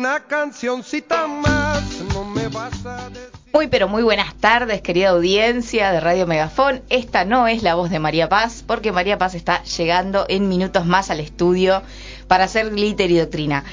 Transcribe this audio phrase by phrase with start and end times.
[0.00, 1.82] Una cancioncita más,
[2.14, 3.28] no me vas a decir.
[3.52, 6.82] Muy pero muy buenas tardes, querida audiencia de Radio Megafón.
[6.88, 10.86] Esta no es la voz de María Paz, porque María Paz está llegando en minutos
[10.86, 11.82] más al estudio
[12.28, 13.64] para hacer glitter y doctrina.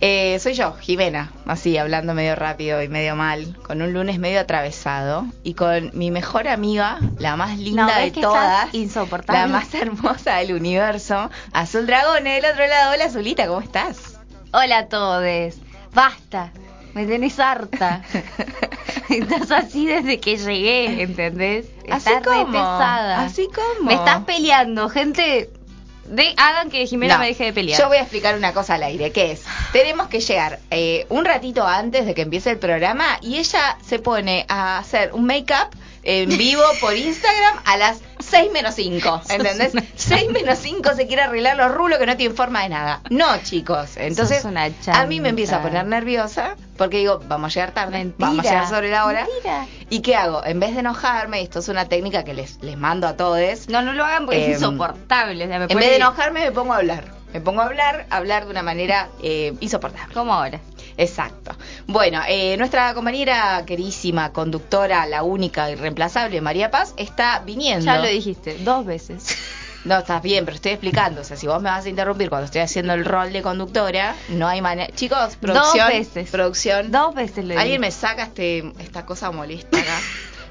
[0.00, 4.40] Eh, soy yo, Jimena, así hablando medio rápido y medio mal, con un lunes medio
[4.40, 9.40] atravesado y con mi mejor amiga, la más linda No, de ¿ves que todas, insoportable?
[9.42, 12.92] la más hermosa del universo, Azul Dragone del otro lado.
[12.92, 14.09] Hola Azulita, ¿cómo estás?
[14.52, 15.54] Hola a todos.
[15.92, 16.52] Basta.
[16.94, 18.02] Me tenés harta.
[19.08, 21.66] Estás así desde que llegué, ¿entendés?
[21.88, 23.22] Así Estás re como, pesada.
[23.22, 23.88] así como.
[23.88, 25.50] Me estás peleando, gente.
[26.06, 27.78] De, hagan que Jimena No, me deje de pelear.
[27.78, 31.24] Yo voy a explicar una cosa al aire, que es, tenemos que llegar eh, un
[31.24, 35.70] ratito antes de que empiece el programa y ella se pone a hacer un make-up
[36.02, 39.72] en vivo por Instagram a las 6 menos 5, ¿entendés?
[39.96, 43.00] 6 menos 5 se quiere arreglar los rulos que no tienen forma de nada.
[43.10, 43.96] No, chicos.
[43.96, 44.44] Entonces,
[44.88, 48.14] a mí me empieza a poner nerviosa porque digo, vamos a llegar tarde, Mentira.
[48.28, 49.26] vamos a llegar sobre la hora.
[49.26, 49.66] Mentira.
[49.90, 50.44] ¿Y qué hago?
[50.44, 53.82] En vez de enojarme, esto es una técnica que les, les mando a todos, No,
[53.82, 55.44] no lo hagan porque Em, es insoportable.
[55.44, 57.04] o sea, me en vez de enojarme me pongo a hablar.
[57.32, 60.12] Me pongo a hablar, a hablar de una manera eh, insoportable.
[60.14, 60.60] Como ahora.
[61.00, 61.52] Exacto.
[61.86, 67.86] Bueno, eh, nuestra compañera queridísima, conductora, la única y reemplazable, María Paz, está viniendo.
[67.86, 69.36] Ya lo dijiste, dos veces.
[69.82, 71.22] No, estás bien, pero estoy explicando.
[71.22, 74.14] O sea, si vos me vas a interrumpir cuando estoy haciendo el rol de conductora,
[74.28, 74.92] no hay manera.
[74.94, 75.78] Chicos, producción.
[75.78, 76.30] Dos veces.
[76.30, 76.90] Producción.
[76.92, 79.98] Dos veces lo Alguien me saca este, esta cosa molesta acá.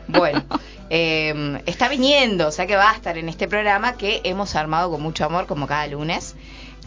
[0.08, 0.44] Bueno,
[0.90, 4.90] eh, está viniendo, o sea que va a estar en este programa que hemos armado
[4.90, 6.34] con mucho amor, como cada lunes.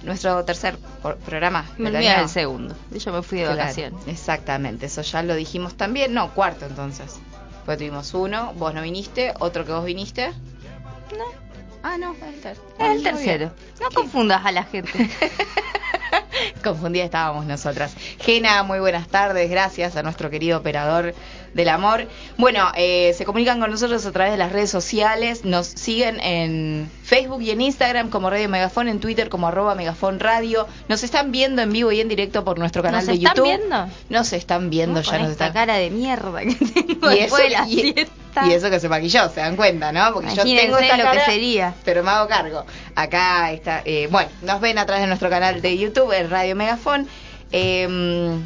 [0.05, 0.77] Nuestro tercer
[1.25, 1.64] programa.
[1.78, 2.75] Me del segundo.
[2.91, 4.00] Yo me fui de Claro, vacaciones.
[4.09, 6.12] exactamente, eso ya lo dijimos también.
[6.12, 7.17] No, cuarto entonces.
[7.64, 10.28] Pues tuvimos uno, vos no viniste, otro que vos viniste.
[11.17, 11.25] No,
[11.84, 13.50] Ah, no, el, ter- es el tercero.
[13.81, 15.11] No confundas a la gente.
[16.62, 17.94] Confundida estábamos nosotras.
[18.20, 19.50] Gena, muy buenas tardes.
[19.50, 21.14] Gracias a nuestro querido operador
[21.55, 22.06] del amor.
[22.39, 25.45] Bueno, eh, se comunican con nosotros a través de las redes sociales.
[25.45, 30.21] Nos siguen en Facebook y en Instagram como Radio Megafón, en Twitter como arroba Megafón
[30.21, 30.66] Radio.
[30.88, 33.44] Nos están viendo en vivo y en directo por nuestro canal ¿Nos de están YouTube.
[33.49, 33.88] viendo?
[34.09, 35.66] Nos están viendo, No, ya con nos esta están.
[35.66, 36.54] cara de mierda que
[36.97, 37.94] tengo Y eso, después de la y-
[38.54, 40.10] eso que se maquilló, se dan cuenta, ¿no?
[40.15, 41.75] Porque yo tengo esta lo que sería.
[41.84, 42.65] pero me hago cargo.
[42.94, 46.56] Acá está, eh, bueno, nos ven a través de nuestro canal de YouTube, en Radio
[46.56, 47.06] Megafón,
[47.53, 48.38] eh,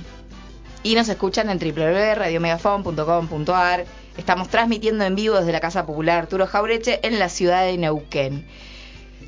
[0.86, 3.84] y nos escuchan en www.radiomegafon.com.ar.
[4.16, 8.46] Estamos transmitiendo en vivo desde la Casa Popular Arturo Jaureche en la ciudad de Neuquén.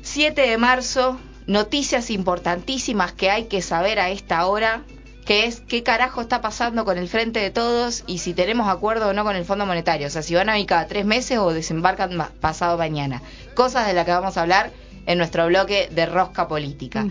[0.01, 4.83] 7 de marzo, noticias importantísimas que hay que saber a esta hora,
[5.25, 9.09] que es qué carajo está pasando con el Frente de Todos y si tenemos acuerdo
[9.09, 10.07] o no con el Fondo Monetario.
[10.07, 13.21] O sea, si van a ir cada tres meses o desembarcan pasado mañana.
[13.53, 14.71] Cosas de las que vamos a hablar
[15.05, 17.05] en nuestro bloque de Rosca Política.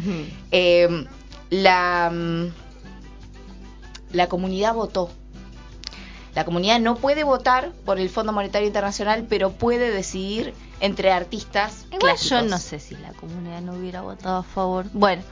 [0.50, 1.04] Eh,
[1.50, 2.46] la, mm,
[4.12, 5.10] la comunidad votó.
[6.34, 11.86] La comunidad no puede votar por el Fondo Monetario Internacional, pero puede decidir entre artistas.
[11.86, 12.44] Igual yo clásicos.
[12.44, 14.86] no sé si la comunidad no hubiera votado a favor.
[14.92, 15.22] Bueno,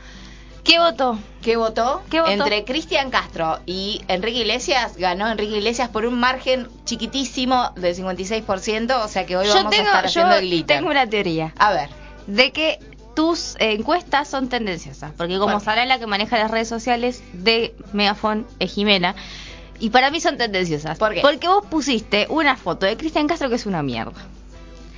[0.64, 1.16] ¿qué votó?
[1.42, 2.02] ¿Qué votó?
[2.10, 2.32] ¿Qué votó?
[2.32, 9.04] Entre Cristian Castro y Enrique Iglesias, ganó Enrique Iglesias por un margen chiquitísimo del 56%,
[9.04, 10.78] o sea que hoy yo vamos tengo, a estar yo haciendo glitter.
[10.78, 11.90] tengo una teoría A ver,
[12.26, 12.80] de que
[13.16, 15.60] tus encuestas son tendenciosas, porque como Bueno.
[15.60, 19.16] sabrá la que maneja las redes sociales de Megafon es Jimena.
[19.80, 20.96] Y para mí son tendenciosas.
[20.98, 21.20] ¿Por qué?
[21.22, 24.12] Porque vos pusiste una foto de Cristian Castro que es una mierda.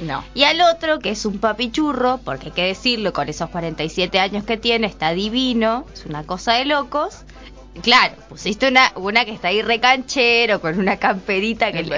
[0.01, 0.23] no.
[0.35, 4.45] Y al otro, que es un papichurro, porque hay que decirlo, con esos 47 años
[4.45, 7.23] que tiene, está divino, es una cosa de locos.
[7.83, 11.89] Claro, pusiste una, una que está ahí recanchero, con una camperita que le...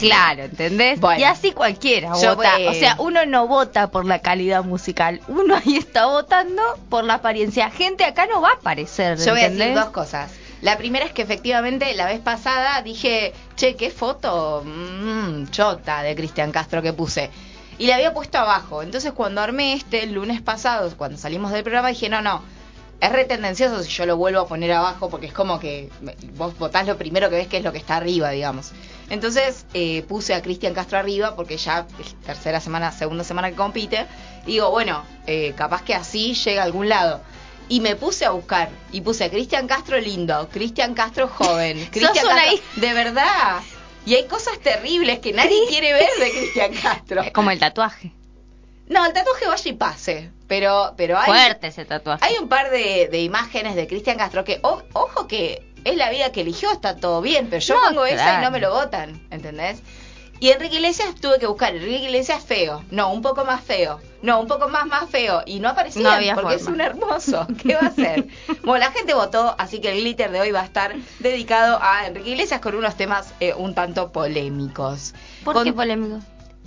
[0.00, 1.00] Claro, ¿entendés?
[1.00, 1.20] Bueno.
[1.20, 2.58] y así cualquiera Yo, vota.
[2.60, 7.04] eh, O sea, uno no vota por la calidad musical, uno ahí está votando por
[7.04, 7.70] la apariencia.
[7.70, 10.30] Gente acá no va a aparecer, Yo voy a decir dos cosas.
[10.62, 16.14] La primera es que efectivamente la vez pasada dije, che, qué foto mm, chota de
[16.14, 17.30] Cristian Castro que puse.
[17.78, 18.82] Y la había puesto abajo.
[18.82, 22.42] Entonces cuando armé este el lunes pasado, cuando salimos del programa, dije, no, no,
[23.02, 25.90] es re tendencioso si yo lo vuelvo a poner abajo porque es como que
[26.36, 28.70] vos votás lo primero que ves que es lo que está arriba, digamos.
[29.10, 33.56] Entonces eh, puse a Cristian Castro arriba porque ya es tercera semana, segunda semana que
[33.56, 34.06] compite.
[34.46, 37.20] Y digo, bueno, eh, capaz que así llega a algún lado.
[37.68, 42.12] Y me puse a buscar y puse a Cristian Castro lindo, Cristian Castro joven, Cristian
[42.14, 43.60] Castro- de verdad.
[44.06, 47.22] Y hay cosas terribles que nadie quiere ver de Cristian Castro.
[47.22, 48.12] Es como el tatuaje.
[48.88, 52.22] No, el tatuaje vaya y pase, pero pero hay Fuerte ese tatuaje.
[52.22, 56.10] hay un par de, de imágenes de Cristian Castro que, o- ojo que es la
[56.10, 58.70] vida que eligió, está todo bien, pero yo No, pongo esa y no me lo
[58.70, 59.80] votan, ¿entendés?
[60.40, 64.40] Y Enrique Iglesias tuve que buscar, Enrique Iglesias feo, no, un poco más feo, no,
[64.40, 66.54] un poco más, más feo, y no aparecía No porque forma.
[66.54, 68.26] es un hermoso, ¿qué va a hacer?
[68.64, 72.06] bueno, la gente votó, así que el glitter de hoy va a estar dedicado a
[72.08, 75.14] Enrique Iglesias con unos temas eh, un tanto polémicos.
[75.44, 76.18] ¿Por Con- qué polémico?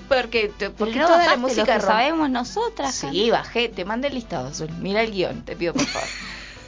[0.08, 2.94] Porque, porque no toda la música lo que sabemos nosotras.
[2.94, 4.70] Sí, bajé, te mandé el listado, Azul.
[4.80, 6.08] Mira el guion, te pido por favor.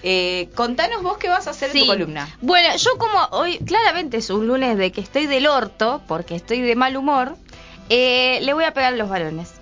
[0.03, 2.29] Eh, contanos vos qué vas a hacer en tu columna.
[2.39, 6.61] Bueno, yo como hoy claramente es un lunes de que estoy del orto, porque estoy
[6.61, 7.35] de mal humor,
[7.89, 9.53] eh, le voy a pegar a los varones.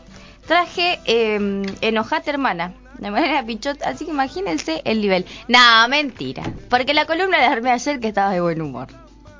[0.45, 5.25] Traje eh, Enojate Hermana, de manera pichot, así que imagínense el nivel.
[5.47, 8.89] No, mentira, porque la columna la armé ayer que estaba de buen humor.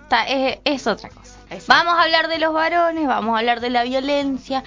[0.04, 1.25] Está- es, es otra cosa.
[1.68, 4.64] Vamos a hablar de los varones, vamos a hablar de la violencia.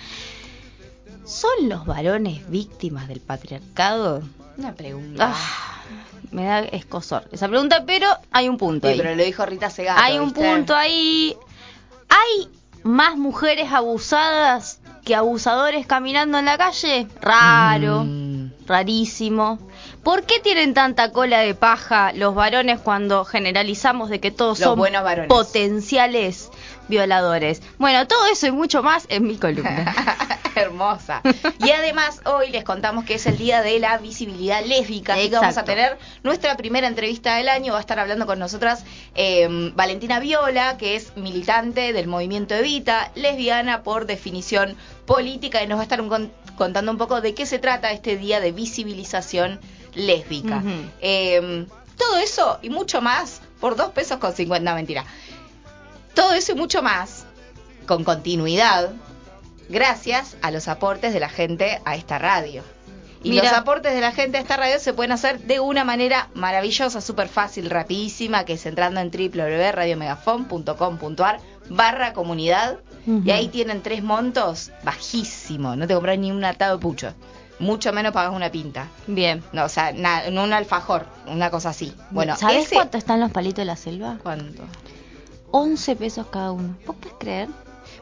[1.25, 4.23] ¿Son los varones víctimas del patriarcado?
[4.57, 5.33] Una pregunta.
[5.35, 5.83] Ah,
[6.31, 8.99] me da escosor esa pregunta, pero hay un punto Sí, ahí.
[8.99, 10.01] pero lo dijo Rita Segato.
[10.03, 10.41] Hay un ¿viste?
[10.41, 11.37] punto ahí.
[12.09, 12.49] ¿Hay
[12.83, 17.07] más mujeres abusadas que abusadores caminando en la calle?
[17.21, 18.53] Raro, Mm.
[18.67, 19.59] rarísimo.
[20.03, 24.69] ¿Por qué tienen tanta cola de paja los varones cuando generalizamos de que todos Los
[24.71, 25.29] son buenos varones.
[25.29, 26.51] potenciales
[26.89, 27.63] violadores?
[27.79, 29.95] Bueno, todo eso y mucho más en mi columna.
[30.55, 31.23] Hermosa.
[31.65, 35.37] Y además hoy les contamos que es el día de la visibilidad lésbica, así que
[35.37, 37.73] vamos a tener nuestra primera entrevista del año.
[37.73, 39.47] Va a estar hablando con nosotras eh,
[39.77, 44.77] Valentina Viola, que es militante del movimiento Evita, lesbiana por definición
[45.07, 48.17] política, y nos va a estar un contando un poco de qué se trata este
[48.17, 49.61] día de visibilización
[49.95, 50.63] lésbica.
[51.01, 55.05] Eh, todo eso y mucho más por dos pesos con 50, no, mentira.
[56.19, 57.25] Todo eso y mucho más
[57.87, 58.91] con continuidad
[59.69, 62.63] gracias a los aportes de la gente a esta radio.
[63.23, 63.45] Y Mira.
[63.45, 67.01] los aportes de la gente a esta radio se pueden hacer de una manera maravillosa,
[67.01, 72.79] súper fácil, rapidísima, que es entrando en www.radiomegafon.com.ar barra comunidad.
[73.25, 75.75] Y ahí tienen tres montos bajísimo.
[75.77, 77.15] No te compras ni un atado de pucho.
[77.59, 78.87] Mucho menos pagas una pinta.
[79.07, 79.43] Bien.
[79.53, 81.93] No, o sea, na- en un alfajor, una cosa así.
[82.11, 84.19] Bueno, ¿sabes ese- cuánto están los palitos de la selva?
[84.23, 84.63] ¿Cuánto?
[85.51, 86.77] 11 pesos cada uno.
[86.87, 87.49] ¿Vos podés creer?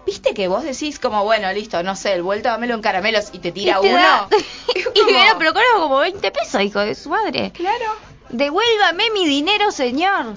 [0.05, 3.39] Viste que vos decís como, bueno, listo, no sé, el vuelto dámelo en caramelos y
[3.39, 3.99] te tira Y te uno.
[3.99, 4.29] da-
[4.75, 7.51] y como- bueno, pero claro, como 20 pesos, hijo de su madre.
[7.53, 7.85] Claro.
[8.31, 10.35] Devuélvame mi dinero, señor.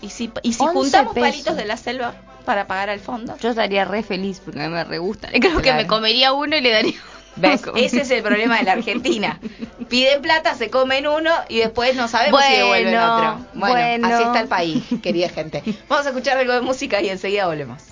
[0.00, 1.30] Y si, y si 11 juntamos pesos.
[1.30, 2.14] palitos de la selva
[2.44, 3.36] para pagar al fondo.
[3.40, 5.28] Yo estaría re feliz porque me re gusta.
[5.28, 6.94] Creo que me comería uno y le daría
[7.76, 9.38] Ese es el problema de la Argentina.
[9.88, 13.46] Piden plata, se comen uno y después no sabemos si devuelven Bueno, otro.
[13.54, 14.08] Bueno, bueno.
[14.08, 15.62] así está el país, querida gente.
[15.88, 17.82] Vamos a escuchar algo de música y enseguida volvemos.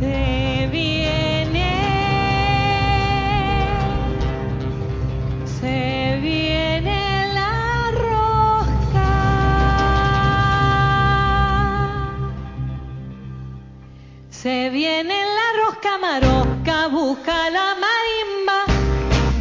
[0.00, 1.68] Se viene,
[5.60, 9.06] se viene la roja.
[14.30, 15.31] Se viene la
[15.72, 18.64] rosca marosca, busca la marimba.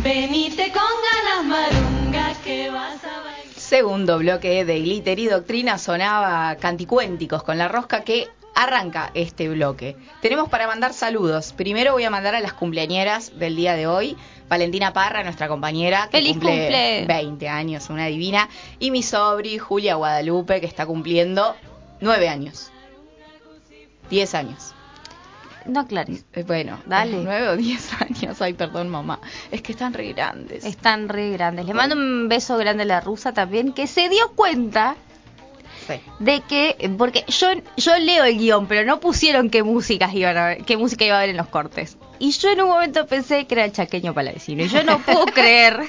[0.02, 3.54] Venite con ganas marunga que vas a bailar.
[3.56, 9.98] Segundo bloque de Glitter y Doctrina sonaba Canticuénticos con la rosca que arranca este bloque.
[10.22, 11.54] Tenemos para mandar saludos.
[11.54, 14.16] Primero voy a mandar a las cumpleañeras del día de hoy.
[14.48, 17.06] Valentina Parra, nuestra compañera, que ¡Feliz cumple!
[17.08, 18.48] 20 años, una divina.
[18.80, 21.56] Y mi sobri, Julia Guadalupe, que está cumpliendo
[22.00, 22.72] 9 años.
[24.10, 24.74] 10 años.
[25.66, 26.26] No aclares.
[26.34, 27.18] Eh, Bueno, Dale.
[27.24, 28.42] 9 o 10 años.
[28.42, 29.20] Ay, perdón, mamá.
[29.52, 30.66] Es que están re grandes.
[30.66, 31.66] Están re grandes.
[31.66, 34.96] Le mando un beso grande a la rusa también, que se dio cuenta
[35.88, 35.96] Sí.
[36.20, 40.46] de que, porque yo, yo leo el guion, pero no pusieron qué músicas iban a
[40.50, 41.98] ver, qué música iba a haber en los cortes.
[42.20, 44.64] Y yo en un momento pensé que era el chaqueño palavecino.
[44.64, 45.80] Y yo no puedo creer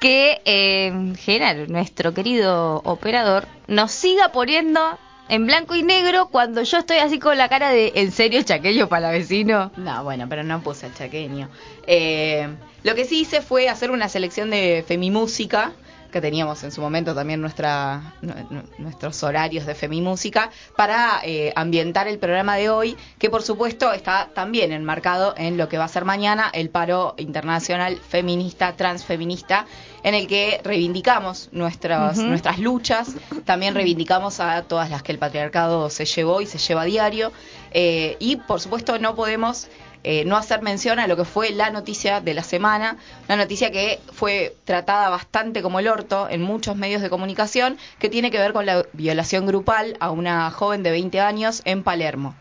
[0.00, 6.78] que eh, Genaro, nuestro querido operador, nos siga poniendo en blanco y negro cuando yo
[6.78, 9.72] estoy así con la cara de ¿en serio chaqueño palavecino?
[9.76, 11.48] No, bueno, pero no puse el chaqueño.
[11.86, 12.48] Eh,
[12.82, 15.72] lo que sí hice fue hacer una selección de Femimúsica,
[16.16, 21.52] que teníamos en su momento también nuestra, nu- nu- nuestros horarios de Femimúsica, para eh,
[21.54, 25.84] ambientar el programa de hoy, que por supuesto está también enmarcado en lo que va
[25.84, 29.66] a ser mañana el paro internacional feminista, transfeminista,
[30.04, 33.10] en el que reivindicamos nuestras, nuestras luchas,
[33.44, 37.30] también reivindicamos a todas las que el patriarcado se llevó y se lleva a diario,
[37.72, 39.66] eh, y por supuesto no podemos
[40.08, 42.96] eh, no hacer mención a lo que fue la noticia de la semana,
[43.28, 48.08] una noticia que fue tratada bastante como el orto en muchos medios de comunicación, que
[48.08, 52.36] tiene que ver con la violación grupal a una joven de 20 años en Palermo.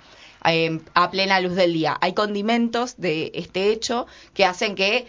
[0.48, 1.98] eh, a plena luz del día.
[2.02, 4.06] Hay condimentos de este hecho
[4.36, 5.08] que hacen que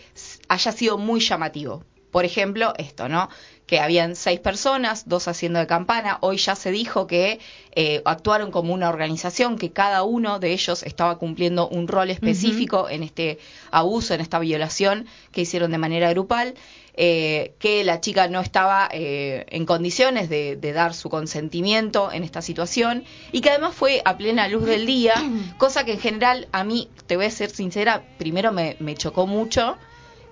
[0.48, 1.84] haya sido muy llamativo.
[2.10, 3.28] Por ejemplo, esto, ¿no?
[3.66, 6.18] Que habían seis personas, dos haciendo de campana.
[6.20, 7.40] Hoy ya se dijo que
[7.72, 12.88] eh, actuaron como una organización, que cada uno de ellos estaba cumpliendo un rol específico
[12.88, 13.38] en este
[13.72, 16.54] abuso, en esta violación que hicieron de manera grupal.
[16.98, 22.24] eh, que la chica no estaba eh, en condiciones de, de dar su consentimiento en
[22.24, 25.12] esta situación y que además fue a plena luz del día,
[25.58, 29.26] cosa que en general a mí, te voy a ser sincera, primero me, me chocó
[29.26, 29.76] mucho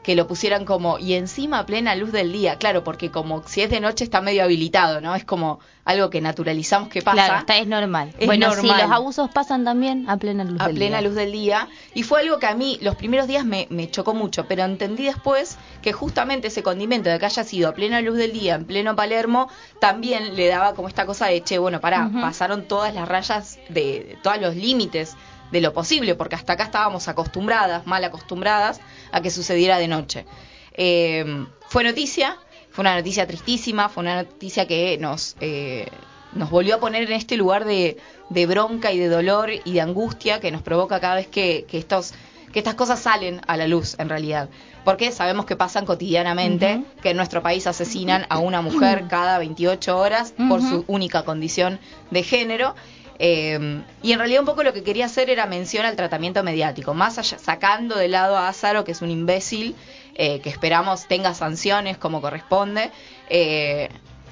[0.05, 3.63] que lo pusieran como y encima a plena luz del día, claro, porque como si
[3.63, 5.15] es de noche está medio habilitado, ¿no?
[5.17, 8.15] Es como algo que naturalizamos que pasa Claro, está, es normal.
[8.19, 8.77] Es bueno, normal.
[8.77, 11.09] si los abusos pasan también a plena luz a del plena día.
[11.09, 14.13] luz del día y fue algo que a mí los primeros días me, me chocó
[14.13, 18.17] mucho, pero entendí después que justamente ese condimento de que haya sido a plena luz
[18.19, 19.49] del día, en pleno Palermo,
[19.81, 24.05] también le daba como esta cosa de, che, bueno, pará, pasaron todas las rayas de,
[24.05, 25.17] de todos los límites
[25.55, 28.81] de lo posible, porque hasta acá estábamos acostumbradas, mal acostumbradas,
[29.13, 30.27] a que sucediera de noche.
[30.73, 32.37] Eh, fue noticia,
[32.71, 35.87] fue una noticia tristísima, fue una noticia que nos, eh,
[36.33, 37.99] nos volvió a poner en este lugar de,
[38.31, 41.79] de bronca y de dolor y de angustia que nos provoca cada vez que, que
[41.79, 42.15] estos
[42.53, 44.49] que estas cosas salen a la luz en realidad.
[44.85, 49.99] Porque sabemos que pasan cotidianamente, que en nuestro país asesinan a una mujer cada 28
[49.99, 51.81] horas por su única condición
[52.13, 52.77] de género.
[53.19, 56.95] Eh, y en realidad un poco lo que quería hacer era mención al tratamiento mediático,
[56.95, 59.77] más allá, sacando de lado a Azaro, que es un imbécil,
[60.15, 62.91] eh, que esperamos tenga sanciones como corresponde.
[63.29, 63.89] eh,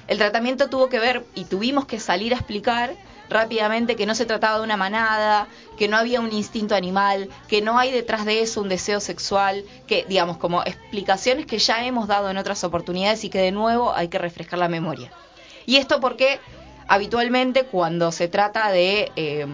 [0.07, 2.93] el tratamiento tuvo que ver y tuvimos que salir a explicar
[3.29, 5.47] rápidamente que no se trataba de una manada,
[5.77, 9.63] que no había un instinto animal, que no hay detrás de eso un deseo sexual,
[9.87, 13.93] que digamos como explicaciones que ya hemos dado en otras oportunidades y que de nuevo
[13.93, 15.09] hay que refrescar la memoria.
[15.65, 16.39] Y esto porque
[16.87, 19.45] habitualmente cuando se trata de eh,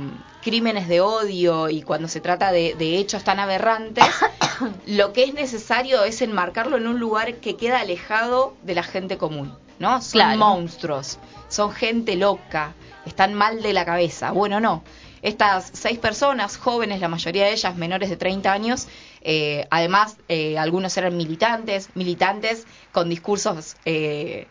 [0.42, 4.06] crímenes de odio y cuando se trata de, de hechos tan aberrantes,
[4.88, 9.18] lo que es necesario es enmarcarlo en un lugar que queda alejado de la gente
[9.18, 10.02] común, ¿no?
[10.02, 10.38] Son Claro.
[10.38, 11.20] monstruos,
[11.50, 12.74] son gente loca,
[13.06, 14.32] están mal de la cabeza.
[14.32, 14.84] Bueno, no.
[15.22, 18.88] Estas seis personas, jóvenes, la mayoría de ellas menores de 30 años,
[19.22, 24.48] eh, además eh, algunos eran militantes, militantes con discursos eh,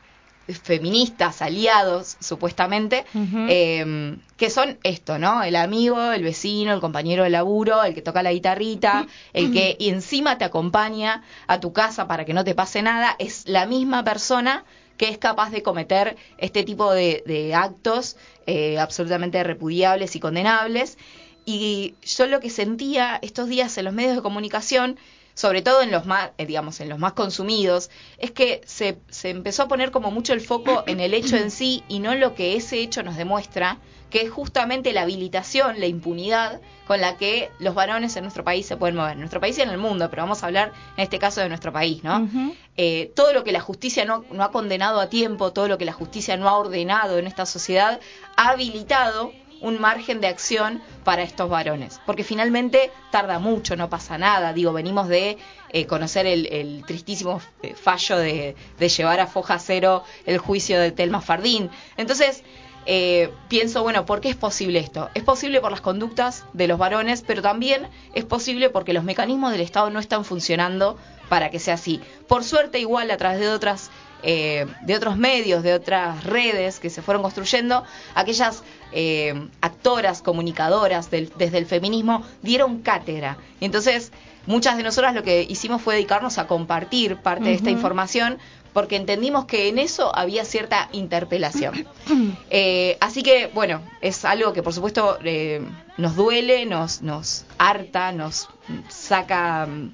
[0.48, 3.04] feministas, aliados, supuestamente,
[3.48, 5.42] eh, que son esto, ¿no?
[5.42, 9.76] El amigo, el vecino, el compañero de laburo, el que toca la guitarrita, el que
[9.78, 13.66] y encima te acompaña a tu casa para que no te pase nada, es la
[13.66, 14.64] misma persona
[14.96, 20.98] que es capaz de cometer este tipo de, de actos eh, absolutamente repudiables y condenables.
[21.46, 24.98] Y yo lo que sentía estos días en los medios de comunicación,
[25.38, 29.30] sobre todo en los más, eh, digamos, en los más consumidos, es que se, se
[29.30, 32.18] empezó a poner como mucho el foco en el hecho en sí y no en
[32.18, 33.78] lo que ese hecho nos demuestra,
[34.10, 38.66] que es justamente la habilitación, la impunidad con la que los varones en nuestro país
[38.66, 39.12] se pueden mover.
[39.12, 41.48] En nuestro país y en el mundo, pero vamos a hablar en este caso de
[41.48, 42.28] nuestro país, ¿no?
[42.76, 45.84] Eh, todo lo que la justicia no, no ha condenado a tiempo, todo lo que
[45.84, 48.00] la justicia no ha ordenado en esta sociedad,
[48.36, 52.00] ha habilitado un margen de acción para estos varones.
[52.06, 54.52] Porque finalmente tarda mucho, no pasa nada.
[54.52, 55.38] Digo, venimos de
[55.70, 60.92] eh, conocer el, tristísimo eh, fallo de, de llevar a foja cero el juicio de
[60.92, 61.70] Telma Fardín.
[61.96, 62.44] Entonces,
[62.90, 65.10] eh, pienso, bueno, ¿por qué es posible esto?
[65.12, 69.52] Es posible por las conductas de los varones, pero también es posible porque los mecanismos
[69.52, 70.96] del Estado no están funcionando
[71.28, 72.00] para que sea así.
[72.26, 73.90] Por suerte, igual a través de otras
[74.22, 77.84] eh, de otros medios, de otras redes que se fueron construyendo,
[78.14, 83.36] aquellas eh, actoras, comunicadoras del- desde el feminismo dieron cátedra.
[83.60, 84.12] Y entonces,
[84.46, 88.38] muchas de nosotras lo que hicimos fue dedicarnos a compartir parte de esta información
[88.72, 91.86] porque entendimos que en eso había cierta interpelación.
[92.50, 95.60] Eh, así que, bueno, es algo que por supuesto eh,
[95.98, 98.48] nos duele, nos, nos harta, nos
[98.88, 99.90] saca, mm,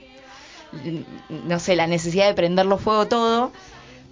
[1.48, 3.52] no sé, la necesidad de prenderlo fuego todo,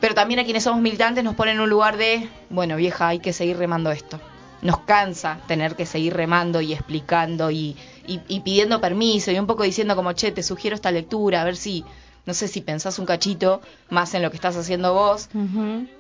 [0.03, 3.21] pero también a quienes somos militantes nos ponen en un lugar de, bueno, vieja, hay
[3.21, 4.19] que seguir remando esto.
[4.61, 9.47] Nos cansa tener que seguir remando y explicando y, y- y pidiendo permiso y un
[9.47, 11.85] poco diciendo como, che, te sugiero esta lectura, a ver si,
[12.27, 15.29] no sé si pensás un cachito más en lo que estás haciendo vos,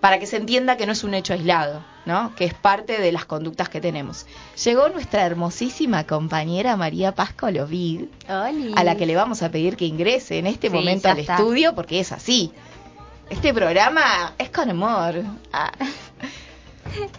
[0.01, 2.35] para que se entienda que no es un hecho aislado, ¿no?
[2.37, 4.27] Que es parte de las conductas que tenemos.
[4.65, 9.87] Llegó nuestra hermosísima compañera María Paz Colovid, a la que le vamos a pedir que
[9.87, 11.37] ingrese en este Sí, momento al está.
[11.37, 12.53] estudio, porque es así.
[13.31, 15.23] Este programa es con amor.
[15.53, 15.73] Ah.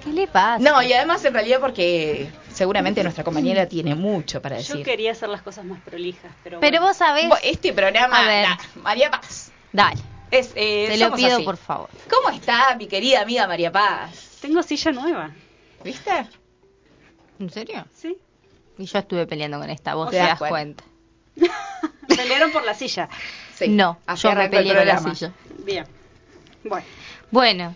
[0.03, 0.60] ¿Qué le pasa?
[0.60, 4.86] No, y además en realidad porque seguramente nuestra compañera tiene mucho para Yo decir.
[4.86, 6.88] quería hacer las cosas más prolijas, pero, Pero bueno.
[6.88, 7.25] vos sabés.
[7.43, 8.48] Este programa, A ver.
[8.75, 11.43] María Paz, Dale, es, eh, te lo pido así.
[11.43, 11.89] por favor.
[12.10, 14.38] ¿Cómo está mi querida amiga María Paz?
[14.41, 15.31] Tengo silla nueva,
[15.83, 16.27] ¿Viste?
[17.39, 17.86] ¿En serio?
[17.95, 18.15] ¿sí?
[18.77, 20.83] Y yo estuve peleando con esta, vos Te te das cuenta.
[21.36, 21.53] cuenta.
[22.07, 23.10] Pelearon por la silla.
[23.55, 23.69] Sí.
[23.69, 25.15] No, Así yo me peleé con la programa.
[25.15, 25.33] silla.
[25.63, 25.86] Bien.
[26.63, 26.86] Bueno,
[27.32, 27.75] Bueno,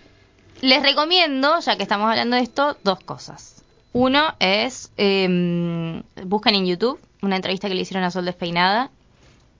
[0.62, 3.63] les recomiendo, ya que estamos hablando de esto, dos cosas.
[3.94, 8.91] Uno es, eh, buscan en YouTube una entrevista que le hicieron a Sol Despeinada.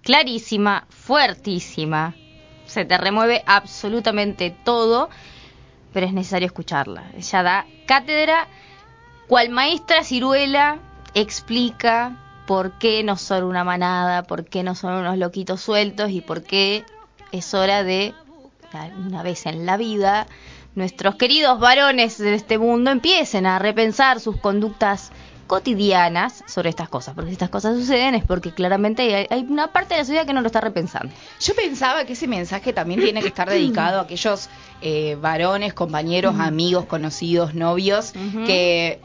[0.02, 2.16] Clarísima, fuertísima.
[2.66, 5.10] Se te remueve absolutamente todo,
[5.94, 7.12] pero es necesario escucharla.
[7.16, 8.48] Ella da cátedra,
[9.28, 10.80] cual maestra ciruela,
[11.14, 16.22] explica por qué no son una manada, por qué no son unos loquitos sueltos y
[16.22, 16.86] por qué
[17.32, 18.14] es hora de,
[19.06, 20.28] una vez en la vida,
[20.76, 25.12] nuestros queridos varones de este mundo empiecen a repensar sus conductas
[25.48, 29.72] cotidianas sobre estas cosas, porque si estas cosas suceden es porque claramente hay, hay una
[29.72, 31.14] parte de la sociedad que no lo está repensando.
[31.40, 34.50] Yo pensaba que ese mensaje también tiene que estar dedicado a aquellos
[34.82, 38.12] eh, varones, compañeros, amigos, conocidos, novios,
[38.46, 39.00] que,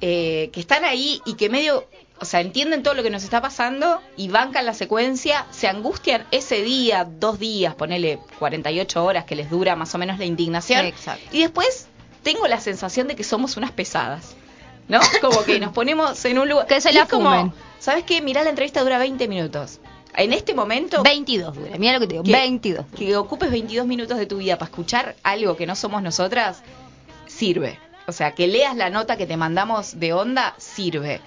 [0.00, 1.86] eh, que están ahí y que medio,
[2.20, 6.24] o sea, entienden todo lo que nos está pasando y bancan la secuencia, se angustian
[6.30, 10.86] ese día, dos días, ponele 48 horas que les dura más o menos la indignación.
[10.86, 11.24] Exacto.
[11.32, 11.86] Y después
[12.22, 14.36] tengo la sensación de que somos unas pesadas.
[14.88, 14.98] ¿No?
[15.20, 16.66] Como que nos ponemos en un lugar.
[16.68, 17.54] Que se la como.
[17.78, 18.20] ¿Sabes qué?
[18.20, 19.78] Mirá, la entrevista dura 20 minutos.
[20.14, 22.86] En este momento, 22 dura, mira lo que te digo, que- 22.
[22.96, 26.62] que ocupes 22 minutos de tu vida para escuchar algo que no somos nosotras,
[27.26, 27.78] sirve.
[28.06, 31.20] O sea, que leas la nota que te mandamos de onda, sirve.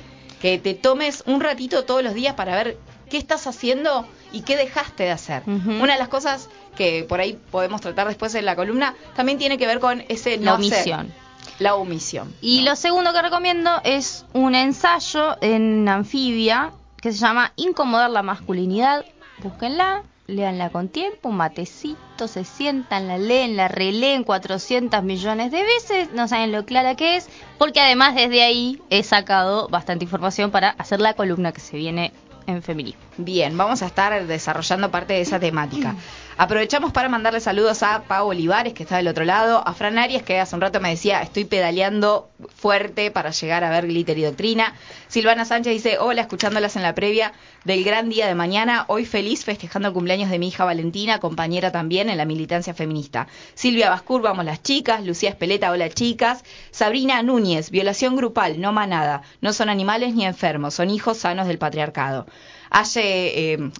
[0.46, 2.78] Que te tomes un ratito todos los días para ver
[3.10, 5.42] qué estás haciendo y qué dejaste de hacer.
[5.48, 9.58] Una de las cosas que por ahí podemos tratar después en la columna también tiene
[9.58, 10.74] que ver con ese La no hacer.
[10.74, 11.14] omisión.
[11.58, 12.32] La omisión.
[12.42, 12.70] Y ¿no?
[12.70, 19.04] lo segundo que recomiendo es un ensayo en anfibia que se llama Incomodar la masculinidad.
[19.40, 25.63] Búsquenla, léanla con tiempo, un matecito, se sientan, la leen, la releen 400 millones de
[25.63, 30.51] veces, no saben lo clara que es, porque además desde ahí he sacado bastante información
[30.51, 32.12] para hacer la columna que se viene
[32.48, 33.01] en feminismo.
[33.17, 35.96] Bien, vamos a estar desarrollando parte de esa temática.
[36.38, 40.22] Aprovechamos para mandarle saludos a Pau Olivares, que está del otro lado, a Fran Arias,
[40.22, 44.24] que hace un rato me decía, estoy pedaleando fuerte para llegar a ver Glitter y
[44.24, 44.75] Doctrina.
[45.15, 47.31] Silvana Sánchez dice, hola, escuchándolas en la previa
[47.63, 52.10] del gran día de mañana, hoy feliz festejando cumpleaños de mi hija Valentina, compañera también
[52.10, 53.29] en la militancia feminista.
[53.53, 56.43] Silvia Bascur, vamos las chicas, Lucía Espeleta, hola chicas.
[56.69, 61.60] Sabrina Núñez, violación grupal, no manada, no son animales ni enfermos, son hijos sanos del
[61.60, 62.28] patriarcado.
[62.69, 63.71] Aye, eh,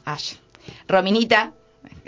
[0.88, 1.52] Rominita,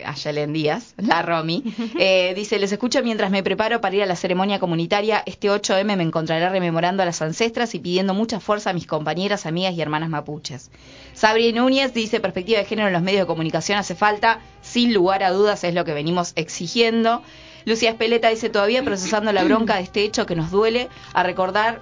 [0.05, 1.63] Ayelen Díaz, la Romy,
[1.99, 5.23] eh, dice, les escucho mientras me preparo para ir a la ceremonia comunitaria.
[5.25, 9.45] Este 8M me encontrará rememorando a las ancestras y pidiendo mucha fuerza a mis compañeras,
[9.45, 10.71] amigas y hermanas mapuches.
[11.13, 15.23] Sabri Núñez dice, perspectiva de género en los medios de comunicación hace falta, sin lugar
[15.23, 17.21] a dudas es lo que venimos exigiendo.
[17.65, 21.81] Lucía Espeleta dice, todavía procesando la bronca de este hecho que nos duele, a recordar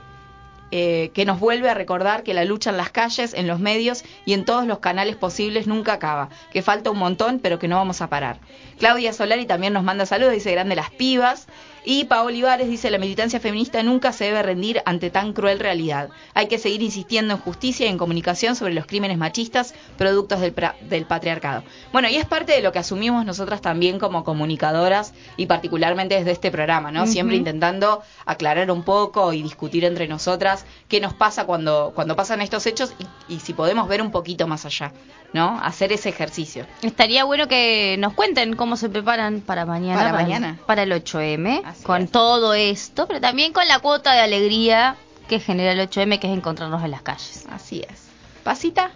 [0.78, 4.04] eh, que nos vuelve a recordar que la lucha en las calles, en los medios
[4.26, 7.78] y en todos los canales posibles nunca acaba, que falta un montón pero que no
[7.78, 8.42] vamos a parar.
[8.78, 11.48] Claudia Solari también nos manda saludos, dice grande las pibas.
[11.86, 16.10] Y Paola Olivares dice la militancia feminista nunca se debe rendir ante tan cruel realidad.
[16.34, 20.56] Hay que seguir insistiendo en justicia y en comunicación sobre los crímenes machistas productos del,
[20.90, 21.64] del patriarcado.
[21.94, 26.32] Bueno, y es parte de lo que asumimos nosotras también como comunicadoras y particularmente desde
[26.32, 27.06] este programa, ¿no?
[27.08, 32.42] Siempre intentando aclarar un poco y discutir entre nosotras qué nos pasa cuando, cuando pasan
[32.42, 32.94] estos hechos
[33.28, 34.92] y, y si podemos ver un poquito más allá,
[35.34, 35.60] ¿no?
[35.62, 36.66] Hacer ese ejercicio.
[36.82, 39.96] Estaría bueno que nos cuenten cómo se preparan para mañana.
[39.98, 40.60] Para el- mañana.
[40.66, 41.62] para el 8M.
[41.66, 42.12] Así con es.
[42.12, 44.96] todo esto, pero también con la cuota de alegría
[45.28, 47.46] que genera el 8M, que es encontrarnos en las calles.
[47.50, 48.04] Así es.
[48.44, 48.92] ¿Pasita?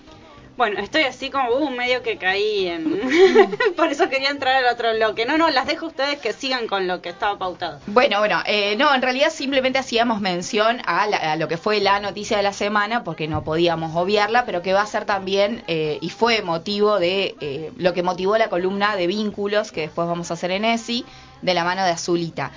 [0.57, 2.99] Bueno, estoy así como uh, medio que caí en...
[3.77, 5.25] Por eso quería entrar al otro bloque.
[5.25, 7.79] No, no, las dejo a ustedes que sigan con lo que estaba pautado.
[7.87, 11.79] Bueno, bueno, eh, no, en realidad simplemente hacíamos mención a, la- a lo que fue
[11.79, 15.63] la noticia de la semana, porque no podíamos obviarla, pero que va a ser también,
[15.67, 20.09] eh, y fue motivo de eh, lo que motivó la columna de vínculos, que después
[20.09, 21.05] vamos a hacer en ESI,
[21.41, 22.51] de la mano de Azulita.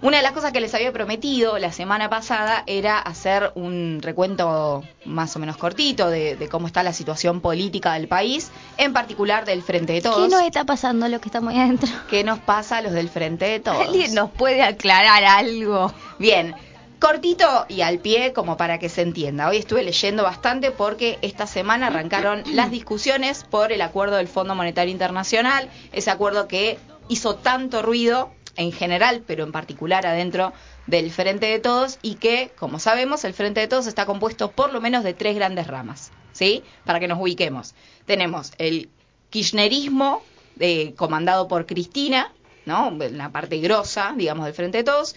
[0.00, 4.84] Una de las cosas que les había prometido la semana pasada era hacer un recuento
[5.04, 9.44] más o menos cortito de, de cómo está la situación política del país, en particular
[9.44, 10.28] del Frente de Todos.
[10.28, 11.88] ¿Qué nos está pasando lo que estamos ahí adentro?
[12.10, 13.88] ¿Qué nos pasa a los del Frente de Todos?
[13.88, 15.92] ¿Alguien nos puede aclarar algo?
[16.20, 16.54] Bien,
[17.00, 19.48] cortito y al pie como para que se entienda.
[19.48, 24.54] Hoy estuve leyendo bastante porque esta semana arrancaron las discusiones por el acuerdo del Fondo
[24.54, 30.52] Monetario Internacional, ese acuerdo que hizo tanto ruido en general, pero en particular adentro
[30.86, 34.72] del Frente de Todos y que, como sabemos, el Frente de Todos está compuesto por
[34.72, 36.64] lo menos de tres grandes ramas, ¿sí?
[36.84, 37.74] Para que nos ubiquemos.
[38.04, 38.90] Tenemos el
[39.30, 40.22] kirchnerismo,
[40.58, 42.32] eh, comandado por Cristina,
[42.66, 42.90] ¿no?
[43.12, 45.14] La parte grosa, digamos, del Frente de Todos.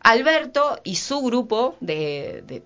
[0.00, 2.62] Alberto y su grupo de,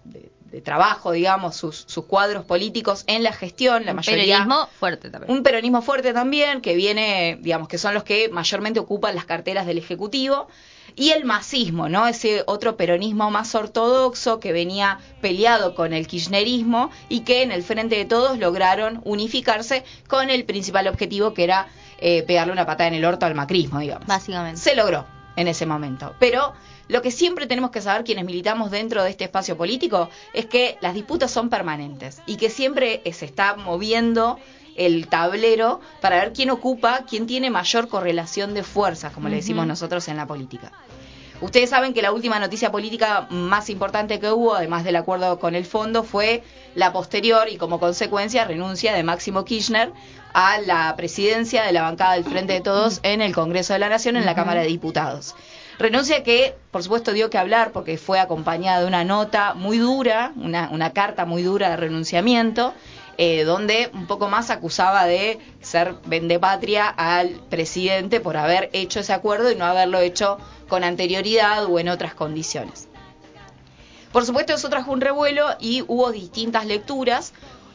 [0.52, 4.22] de trabajo, digamos, sus, sus cuadros políticos en la gestión, la Un mayoría...
[4.22, 5.32] Periodismo fuerte también.
[5.32, 9.66] Un peronismo fuerte también, que viene, digamos, que son los que mayormente ocupan las carteras
[9.66, 10.48] del Ejecutivo.
[10.94, 12.06] y el masismo, ¿no?
[12.06, 17.62] Ese otro peronismo más ortodoxo que venía peleado con el kirchnerismo y que en el
[17.62, 22.88] frente de todos lograron unificarse con el principal objetivo que era eh, pegarle una patada
[22.88, 24.06] en el orto al macrismo, digamos.
[24.06, 24.60] Básicamente.
[24.60, 26.14] Se logró en ese momento.
[26.18, 26.52] Pero
[26.88, 30.78] lo que siempre tenemos que saber quienes militamos dentro de este espacio político es que
[30.80, 34.38] las disputas son permanentes y que siempre eh, se está moviendo
[34.76, 39.66] el tablero para ver quién ocupa, quién tiene mayor correlación de fuerzas, como le decimos
[39.66, 40.72] nosotros en la política.
[41.42, 45.56] Ustedes saben que la última noticia política más importante que hubo, además del acuerdo con
[45.56, 46.44] el fondo, fue
[46.76, 49.92] la posterior y como consecuencia renuncia de Máximo Kirchner
[50.32, 53.88] a la presidencia de la bancada del Frente de Todos en el Congreso de la
[53.88, 55.34] Nación, en la Cámara de Diputados.
[55.78, 60.32] Renuncia que, por supuesto, dio que hablar porque fue acompañada de una nota muy dura,
[60.36, 62.74] una, carta muy dura de renunciamiento,
[63.18, 69.12] eh, donde un poco más acusaba de ser vendepatria al presidente por haber hecho ese
[69.12, 72.88] acuerdo y no haberlo hecho con anterioridad o en otras condiciones.
[74.12, 77.32] Por supuesto, eso trajo un revuelo y hubo distintas lecturas.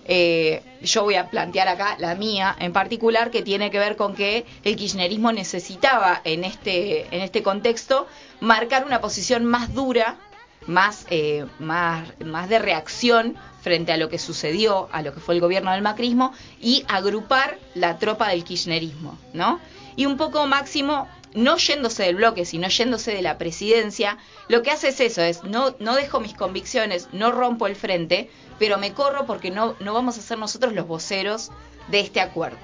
[0.07, 4.15] Eh, yo voy a plantear acá la mía en particular, que tiene que ver con
[4.15, 8.07] que el kirchnerismo necesitaba en este, en este contexto
[8.39, 10.17] marcar una posición más dura,
[10.65, 15.35] más, eh, más, más de reacción frente a lo que sucedió, a lo que fue
[15.35, 19.59] el gobierno del macrismo, y agrupar la tropa del kirchnerismo, ¿no?
[19.97, 24.17] Y un poco máximo no yéndose del bloque, sino yéndose de la presidencia,
[24.47, 28.29] lo que hace es eso, es no, no dejo mis convicciones, no rompo el frente,
[28.59, 31.51] pero me corro porque no, no vamos a ser nosotros los voceros
[31.89, 32.57] de este acuerdo.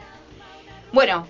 [0.92, 1.28] Bueno,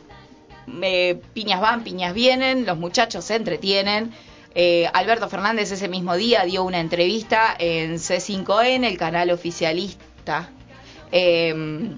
[1.33, 4.13] piñas van, piñas vienen, los muchachos se entretienen.
[4.55, 10.49] Eh, Alberto Fernández ese mismo día dio una entrevista en C5N, el canal oficialista.
[11.11, 11.95] Eh,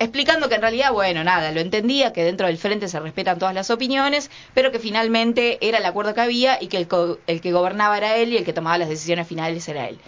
[0.00, 3.54] explicando que en realidad, bueno, nada, lo entendía, que dentro del frente se respetan todas
[3.54, 6.88] las opiniones, pero que finalmente era el acuerdo que había y que el,
[7.26, 9.98] el que gobernaba era él y el que tomaba las decisiones finales era él.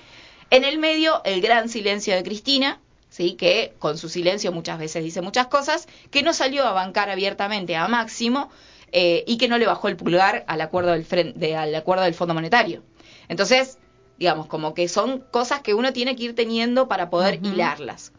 [0.52, 3.36] En el medio, el gran silencio de Cristina, ¿sí?
[3.36, 7.74] que con su silencio muchas veces dice muchas cosas, que no salió a bancar abiertamente
[7.74, 8.50] a Máximo
[8.92, 12.34] eh, y que no le bajó el pulgar al acuerdo del, al acuerdo del Fondo
[12.34, 12.82] Monetario.
[13.28, 13.78] Entonces,
[14.18, 17.54] digamos, como que son cosas que uno tiene que ir teniendo para poder uh -huh.
[17.54, 18.12] hilarlas.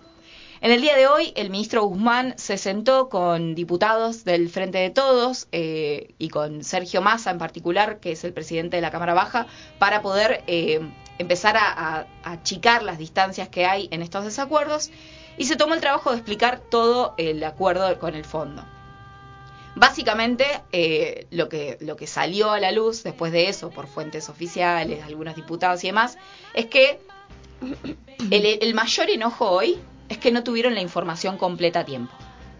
[0.60, 4.90] En el día de hoy, el ministro Guzmán se sentó con diputados del Frente de
[4.90, 9.14] Todos eh, y con Sergio Massa en particular, que es el presidente de la Cámara
[9.14, 9.46] Baja,
[9.78, 10.80] para poder eh,
[11.18, 14.92] empezar a, achicar las distancias que hay en estos desacuerdos
[15.38, 18.64] y se tomó el trabajo de explicar todo el acuerdo con el fondo.
[19.76, 24.30] Básicamente, eh, lo, que, lo que salió a la luz después de eso, por fuentes
[24.30, 26.18] oficiales, algunos diputados y demás,
[26.54, 27.00] es que
[28.30, 32.14] el, el mayor enojo hoy es que no tuvieron la información completa a tiempo.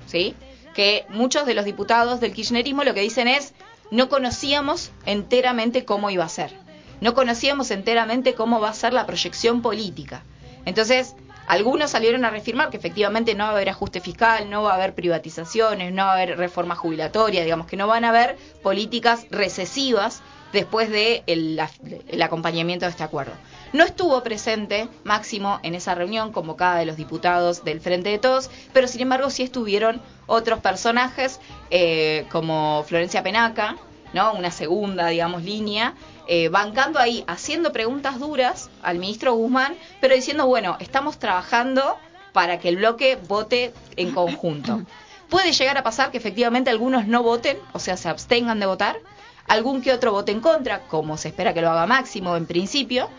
[0.08, 0.36] ¿Sí?
[0.74, 3.54] Que muchos de los diputados del kirchnerismo lo que dicen es
[3.92, 6.63] no conocíamos enteramente cómo iba a ser.
[7.04, 10.24] No conocíamos enteramente cómo va a ser la proyección política.
[10.64, 14.72] Entonces, algunos salieron a reafirmar que efectivamente no va a haber ajuste fiscal, no va
[14.72, 18.38] a haber privatizaciones, no va a haber reforma jubilatoria, digamos que no van a haber
[18.62, 20.22] políticas recesivas
[20.54, 23.34] después del de el acompañamiento de este acuerdo.
[23.74, 28.50] No estuvo presente Máximo en esa reunión convocada de los diputados del Frente de Todos,
[28.72, 33.76] pero sin embargo sí estuvieron otros personajes eh, como Florencia Penaca,
[34.14, 34.34] ¿no?
[34.34, 35.96] una segunda, digamos, línea,
[36.28, 41.98] eh, bancando ahí, haciendo preguntas duras al ministro Guzmán, pero diciendo, bueno, estamos trabajando
[42.32, 44.82] para que el bloque vote en conjunto.
[45.30, 48.98] Puede llegar a pasar que efectivamente algunos no voten, o sea, se abstengan de votar,
[49.48, 53.10] algún que otro vote en contra, como se espera que lo haga Máximo en principio,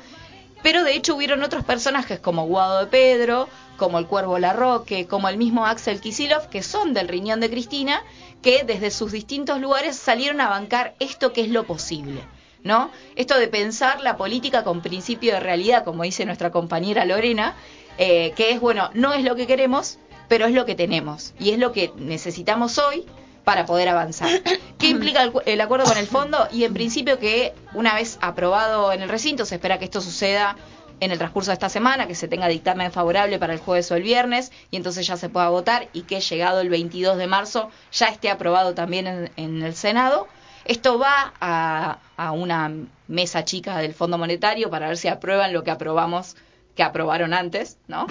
[0.62, 5.28] pero de hecho hubieron otros personajes como Guado de Pedro, como el Cuervo Larroque, como
[5.28, 8.02] el mismo Axel Kisilov, que son del riñón de Cristina,
[8.44, 12.20] que desde sus distintos lugares salieron a bancar esto que es lo posible.
[12.62, 12.90] ¿No?
[13.14, 17.56] Esto de pensar la política con principio de realidad, como dice nuestra compañera Lorena,
[17.98, 21.50] eh, que es, bueno, no es lo que queremos, pero es lo que tenemos y
[21.50, 23.04] es lo que necesitamos hoy
[23.44, 24.30] para poder avanzar.
[24.78, 26.48] ¿Qué implica el, el, acuerdo con el fondo?
[26.52, 30.56] Y en principio que una vez aprobado en el recinto, se espera que esto suceda
[31.04, 33.96] en el transcurso de esta semana, que se tenga dictamen favorable para el jueves o
[33.96, 37.70] el viernes y entonces ya se pueda votar y que llegado el 22 de marzo
[37.92, 40.26] ya esté aprobado también en, en el Senado.
[40.64, 42.72] Esto va a, a, una
[43.06, 46.36] mesa chica del Fondo Monetario para ver si aprueban lo que aprobamos
[46.74, 48.06] que aprobaron antes, ¿no?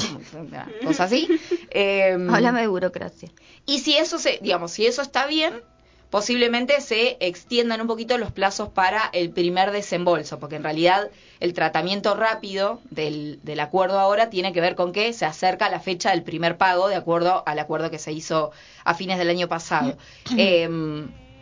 [0.84, 1.28] Cosas así.
[1.76, 3.30] Eh, Háblame de burocracia.
[3.66, 5.64] Y si eso se, digamos, si eso está bien,
[6.14, 11.56] posiblemente se extiendan un poquito los plazos para el primer desembolso, porque en realidad el
[11.56, 16.12] tratamiento rápido del, del acuerdo ahora tiene que ver con que se acerca la fecha
[16.12, 18.52] del primer pago de acuerdo al acuerdo que se hizo
[18.84, 19.98] a fines del año pasado.
[20.38, 20.70] Eh,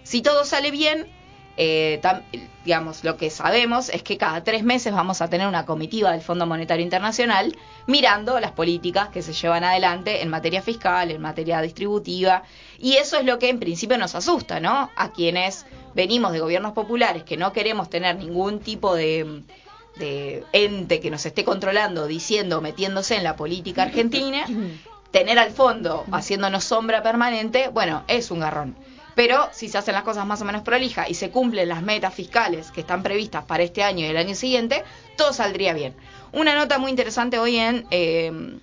[0.04, 1.06] si todo sale bien,
[1.58, 2.24] eh, tam-
[2.64, 6.22] digamos, lo que sabemos es que cada tres meses vamos a tener una comitiva del
[6.22, 7.56] Fondo Monetario Internacional
[7.88, 12.44] mirando las políticas que se llevan adelante en materia fiscal, en materia distributiva,
[12.80, 14.92] y eso es lo que en principio nos asusta, ¿no?
[14.96, 19.42] A quienes venimos de gobiernos populares que no queremos tener ningún tipo de,
[19.96, 24.46] de ente que nos esté controlando, diciendo, metiéndose en la política argentina,
[25.12, 28.76] tener al fondo haciéndonos sombra permanente, bueno, es un garrón.
[29.16, 32.14] Pero si se hacen las cosas más o menos prolijas y se cumplen las metas
[32.14, 34.84] fiscales que están previstas para este año y el año siguiente,
[35.18, 35.96] todo saldría bien.
[36.32, 38.60] Una nota muy interesante hoy en eh,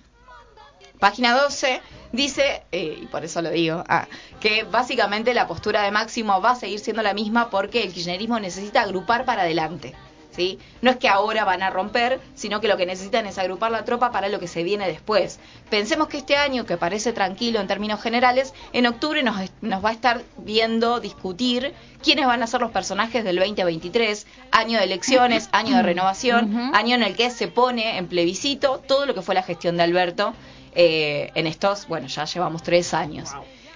[0.99, 1.81] página 12
[2.11, 4.07] dice, eh, y por eso lo digo, ah,
[4.39, 8.39] que básicamente la postura de Máximo va a seguir siendo la misma porque el kirchnerismo
[8.39, 9.95] necesita agrupar para adelante.
[10.39, 10.57] ¿Sí?
[10.81, 13.83] No es que ahora van a romper, sino que lo que necesitan es agrupar la
[13.83, 15.37] tropa para lo que se viene después.
[15.69, 19.89] Pensemos que este año, que parece tranquilo en términos generales, en octubre nos, nos va
[19.89, 25.49] a estar viendo discutir quiénes van a ser los personajes del 2023, año de elecciones,
[25.51, 29.35] año de renovación, año en el que se pone en plebiscito todo lo que fue
[29.35, 30.33] la gestión de Alberto
[30.73, 33.31] eh, en estos, bueno, ya llevamos tres años.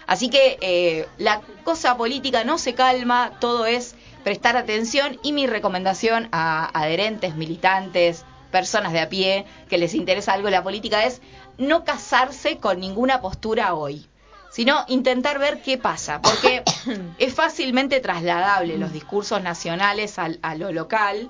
[0.08, 5.48] Así que eh, la cosa política no se calma, todo es prestar atención y mi
[5.48, 11.22] recomendación a adherentes, militantes, personas de a pie que les interesa algo la política es
[11.58, 14.06] no casarse con ninguna postura hoy,
[14.50, 16.64] sino intentar ver qué pasa, porque
[17.18, 21.30] es fácilmente trasladable los discursos nacionales al- a lo local,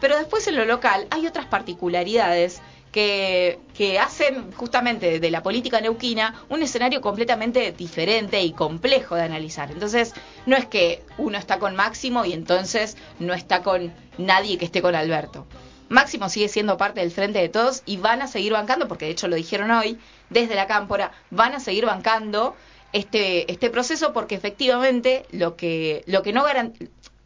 [0.00, 2.60] pero después en lo local hay otras particularidades
[2.92, 3.58] que,
[4.00, 9.70] hacen justamente de la política neuquina un escenario completamente diferente y complejo de analizar.
[9.70, 10.14] Entonces,
[10.46, 14.82] no es que uno está con Máximo y entonces no está con nadie que esté
[14.82, 15.46] con Alberto.
[15.88, 19.12] Máximo sigue siendo parte del frente de todos y van a seguir bancando, porque de
[19.12, 19.98] hecho lo dijeron hoy,
[20.28, 22.54] desde la cámpora, van a seguir bancando
[22.92, 26.44] este, este proceso porque efectivamente lo que, lo que no,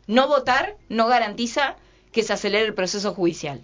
[0.06, 1.76] no votar no garantiza
[2.12, 3.62] que se acelere el proceso judicial,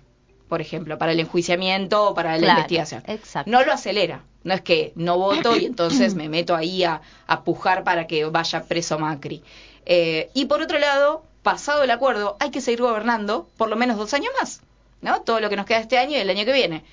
[0.48, 3.02] por ejemplo, para el enjuiciamiento o para la Claro, investigación.
[3.06, 3.50] exacto.
[3.50, 4.22] No lo acelera.
[4.44, 8.24] No es que no voto y entonces me meto ahí a, a pujar para que
[8.24, 9.42] vaya preso Macri.
[9.86, 13.96] Eh, y por otro lado, pasado el acuerdo, hay que seguir gobernando por lo menos
[13.96, 14.60] dos años más,
[15.00, 15.22] ¿no?
[15.22, 16.84] Todo lo que nos queda este año y el año que viene.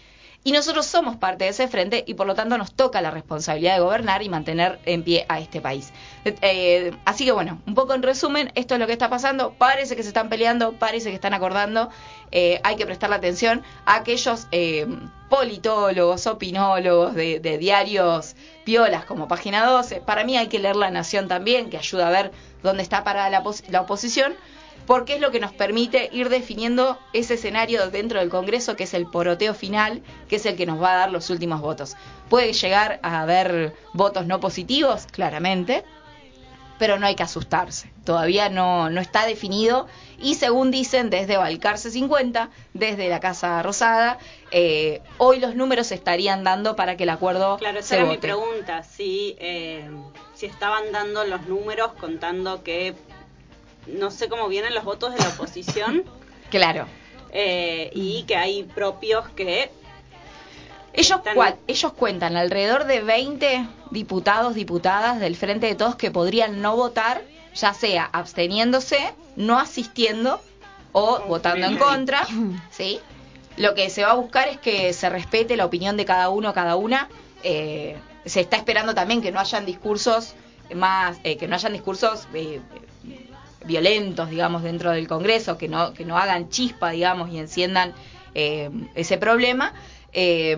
[0.47, 3.73] Y nosotros somos parte de ese frente y por lo tanto nos toca la responsabilidad
[3.73, 5.91] de gobernar y mantener en pie a este país.
[6.23, 9.55] Eh, así que bueno, un poco en resumen, esto es lo que está pasando.
[9.57, 11.89] Parece que se están peleando, parece que están acordando.
[12.31, 14.85] Eh, hay que prestarle atención a aquellos eh,
[15.31, 20.01] politólogos, opinólogos de, de diarios piolas como Página 12.
[20.01, 22.31] Para mí hay que leer La Nación también, que ayuda a ver
[22.61, 24.35] dónde está parada la, la oposición
[24.85, 28.93] porque es lo que nos permite ir definiendo ese escenario dentro del Congreso, que es
[28.93, 31.95] el poroteo final, que es el que nos va a dar los últimos votos.
[32.29, 35.83] Puede llegar a haber votos no positivos, claramente,
[36.77, 37.91] pero no hay que asustarse.
[38.03, 39.87] Todavía no, no está definido
[40.19, 44.17] y según dicen desde Balcarce 50, desde la Casa Rosada,
[44.51, 48.05] eh, hoy los números se estarían dando para que el acuerdo Claro, esa se era
[48.05, 49.89] mi pregunta, si, eh,
[50.33, 52.93] si estaban dando los números contando que
[53.87, 56.03] no sé cómo vienen los votos de la oposición
[56.49, 56.87] Claro.
[57.31, 59.69] eh, y que hay propios que
[60.93, 66.61] Ellos, Están- ellos cuentan alrededor de 20 diputados, diputadas del Frente de Todos que podrían
[66.61, 67.21] no votar,
[67.53, 70.39] ya sea absteniéndose, no asistiendo
[70.93, 72.25] o votando en contra,
[72.71, 72.99] ¿sí?
[73.57, 76.53] Lo que se va a buscar es que se respete la opinión de cada uno,
[76.53, 77.09] cada una.
[77.43, 80.33] Eh, se está esperando también que no hayan discursos
[80.73, 82.59] más, eh, que no hayan discursos eh,
[83.65, 87.93] violentos, digamos, dentro del Congreso, que no, que no hagan chispa, digamos, y enciendan
[88.33, 89.73] eh, ese problema.
[90.13, 90.57] Eh,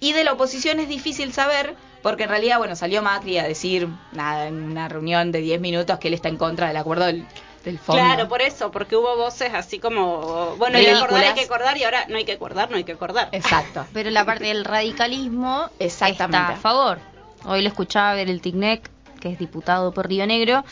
[0.00, 3.88] y de la oposición es difícil saber, porque en realidad, bueno, salió Macri a decir,
[4.12, 7.26] nada, en una reunión de 10 minutos que él está en contra del acuerdo del,
[7.64, 8.02] del fondo.
[8.02, 11.76] Claro, por eso, porque hubo voces así como, bueno, hay que acordar, hay que acordar
[11.76, 13.28] y ahora no hay que acordar, no hay que acordar.
[13.32, 13.86] Exacto.
[13.92, 16.38] Pero la parte del radicalismo Exactamente.
[16.38, 16.98] está a favor.
[17.44, 18.88] Hoy lo escuchaba ver el Ticnec,
[19.20, 20.64] que es diputado por Río Negro,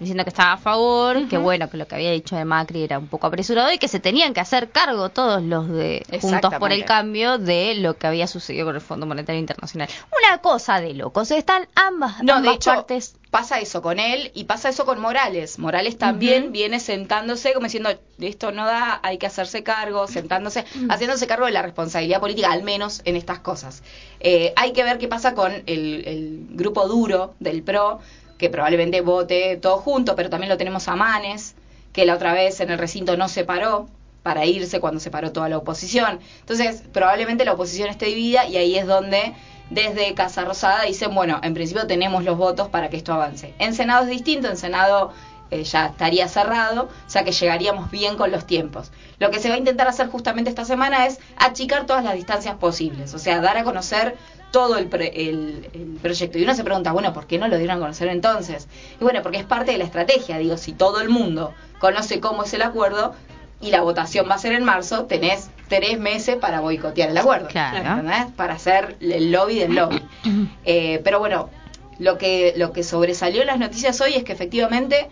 [0.00, 2.98] diciendo que estaba a favor, que bueno, que lo que había dicho de Macri era
[2.98, 6.72] un poco apresurado y que se tenían que hacer cargo todos los de Juntos por
[6.72, 6.84] el.
[6.86, 9.88] Cambio de lo que había sucedido con el Fondo Monetario Internacional.
[10.22, 13.16] Una cosa de locos, están ambas, No, de ambas hecho, partes.
[13.30, 15.58] pasa eso con él y pasa eso con Morales.
[15.58, 21.26] Morales también viene sentándose como diciendo, esto no da, hay que hacerse cargo, sentándose, haciéndose
[21.26, 23.82] cargo de la responsabilidad política, al menos en estas cosas.
[24.20, 28.00] Eh, hay que ver qué pasa con el, el grupo duro del PRO,
[28.38, 31.54] que probablemente vote todo junto, pero también lo tenemos a Manes,
[31.92, 33.88] que la otra vez en el recinto no se paró
[34.22, 36.18] para irse cuando se paró toda la oposición.
[36.40, 39.34] Entonces, probablemente la oposición esté dividida y ahí es donde
[39.70, 43.54] desde Casa Rosada dicen, bueno, en principio tenemos los votos para que esto avance.
[43.58, 45.12] En Senado es distinto, en Senado
[45.50, 48.90] eh, ya estaría cerrado, o sea que llegaríamos bien con los tiempos.
[49.18, 52.56] Lo que se va a intentar hacer justamente esta semana es achicar todas las distancias
[52.56, 54.16] posibles, o sea, dar a conocer
[54.52, 56.38] todo el, pre- el- el proyecto.
[56.38, 58.68] Y uno se pregunta, bueno, ¿por qué no lo dieron a conocer entonces?
[59.00, 62.44] Y bueno, porque es parte de la estrategia, digo, si todo el mundo conoce cómo
[62.44, 63.14] es el acuerdo
[63.60, 67.48] y la votación va a ser en marzo, tenés tres meses para boicotear el acuerdo.
[67.48, 68.00] Claro.
[68.00, 68.32] ¿entendés?
[68.36, 70.00] Para hacer el lobby del lobby.
[70.64, 71.50] Eh, pero bueno,
[71.98, 75.08] lo que, lo que sobresalió en las noticias hoy es que efectivamente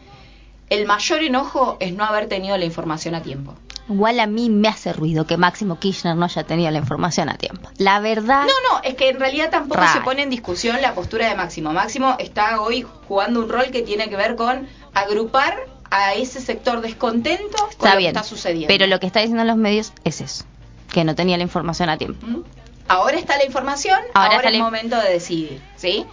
[0.71, 3.55] el mayor enojo es no haber tenido la información a tiempo.
[3.89, 7.35] Igual a mí me hace ruido que Máximo Kirchner no haya tenido la información a
[7.37, 7.69] tiempo.
[7.77, 8.45] La verdad.
[8.45, 11.73] No, no, es que en realidad tampoco se pone en discusión la postura de Máximo.
[11.73, 15.55] Máximo está hoy jugando un rol que tiene que ver con agrupar
[15.91, 18.13] a ese sector descontento con está lo bien.
[18.13, 18.69] que está sucediendo.
[18.69, 20.45] Pero lo que está diciendo en los medios es eso.
[20.93, 22.27] Que no tenía la información a tiempo.
[22.89, 26.07] Ahora está la información, Ahora es la- momento de decidir, ¿sí?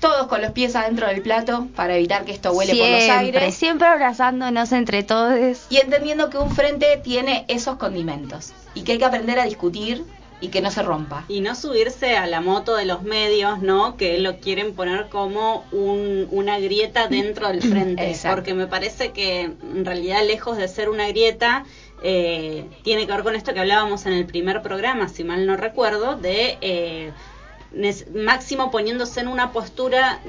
[0.00, 3.54] Todos con los pies adentro del plato para evitar que esto huele por los aires.
[3.54, 5.66] siempre abrazándonos entre todos.
[5.70, 10.04] Y entendiendo que un frente tiene esos condimentos y que hay que aprender a discutir
[10.40, 11.24] y que no se rompa.
[11.26, 13.96] Y no subirse a la moto de los medios, ¿no?
[13.96, 18.08] Que lo quieren poner como un- una grieta dentro del frente.
[18.08, 18.36] Exacto.
[18.36, 21.64] Porque me parece que en realidad, lejos de ser una grieta,
[22.04, 25.56] eh, tiene que ver con esto que hablábamos en el primer programa, si mal no
[25.56, 27.10] recuerdo, de eh,
[28.14, 30.20] Máximo poniéndose en una postura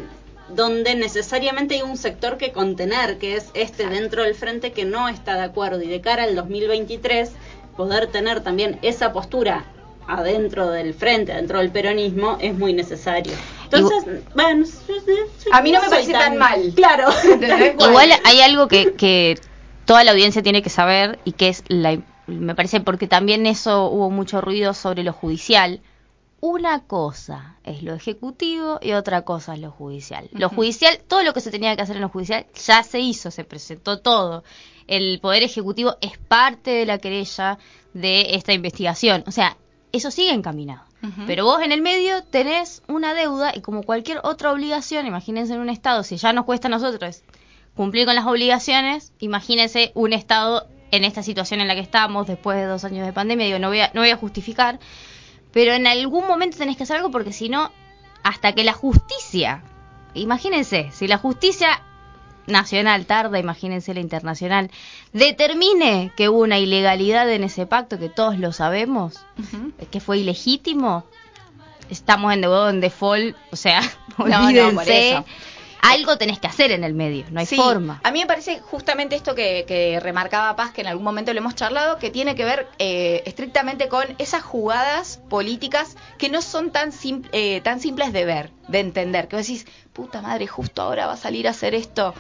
[0.49, 5.07] donde necesariamente hay un sector que contener, que es este dentro del frente que no
[5.07, 5.81] está de acuerdo.
[5.81, 7.31] Y de cara al 2023,
[7.77, 9.65] poder tener también esa postura
[10.07, 13.33] adentro del frente, adentro del peronismo, es muy necesario.
[13.65, 14.65] Entonces, bueno,
[15.51, 16.73] A mí no me parece tan mal.
[16.75, 17.09] Claro.
[17.79, 19.37] Igual hay algo que, que
[19.85, 21.99] toda la audiencia tiene que saber y que es la
[22.29, 25.81] me parece porque también eso hubo mucho ruido sobre lo judicial.
[26.41, 30.29] Una cosa es lo ejecutivo y otra cosa es lo judicial.
[30.31, 33.29] Lo judicial, todo lo que se tenía que hacer en lo judicial ya se hizo,
[33.29, 34.43] se presentó todo.
[34.87, 37.59] El poder ejecutivo es parte de la querella
[37.93, 39.23] de esta investigación.
[39.27, 39.57] O sea,
[39.91, 40.83] eso sigue encaminado.
[41.27, 45.61] Pero vos en el medio tenés una deuda y como cualquier otra obligación, imagínense en
[45.61, 47.23] un Estado, si ya nos cuesta a nosotros
[47.73, 52.57] cumplir con las obligaciones, imagínense un Estado en esta situación en la que estamos después
[52.57, 54.79] de dos años de pandemia, digo, no voy a, no voy a justificar,
[55.51, 57.71] pero en algún momento tenés que hacer algo porque si no,
[58.23, 59.63] hasta que la justicia,
[60.13, 61.81] imagínense, si la justicia
[62.47, 64.71] nacional tarda, imagínense la internacional,
[65.13, 69.19] determine que hubo una ilegalidad en ese pacto, que todos lo sabemos,
[69.91, 71.05] que fue ilegítimo,
[71.89, 73.81] estamos en default, o sea,
[74.17, 75.11] No, no, por olvídense.
[75.11, 75.25] eso.
[75.81, 77.99] Algo tenés que hacer en el medio, no hay Sí, forma.
[78.03, 81.39] A mí me parece justamente esto que, que remarcaba Paz, que en algún momento lo
[81.39, 86.71] hemos charlado, que tiene que ver eh, estrictamente con esas jugadas políticas que no son
[86.71, 89.27] tan, sim- eh, tan simples de ver, de entender.
[89.27, 92.13] Que vos decís, puta madre, justo ahora va a salir a hacer esto.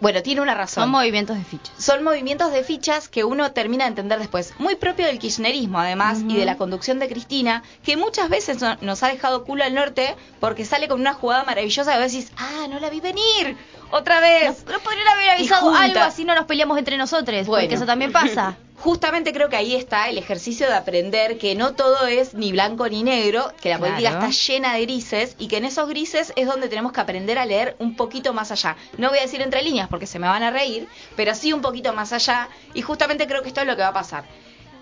[0.00, 0.82] Bueno, tiene una razón.
[0.84, 1.72] Son movimientos de fichas.
[1.78, 4.52] son movimientos de fichas que uno termina de entender después.
[4.58, 8.76] Muy propio del kirchnerismo, además, y de la conducción de Cristina, que muchas veces no-
[8.82, 12.30] nos ha dejado culo al norte porque sale con una jugada maravillosa y vos decís,
[12.36, 13.56] ah, no la vi venir,
[13.90, 14.64] otra vez.
[14.66, 17.62] No, no podrían haber avisado algo así no nos peleamos entre nosotros, Bueno.
[17.62, 18.56] porque eso también pasa.
[18.78, 22.86] Justamente creo que ahí está el ejercicio de aprender que no todo es ni blanco
[22.88, 23.94] ni negro, que la Claro.
[23.94, 27.38] política está llena de grises y que en esos grises es donde tenemos que aprender
[27.38, 28.76] a leer un poquito más allá.
[28.98, 31.62] No voy a decir entre líneas porque se me van a reír, pero sí un
[31.62, 34.24] poquito más allá y justamente creo que esto es lo que va a pasar.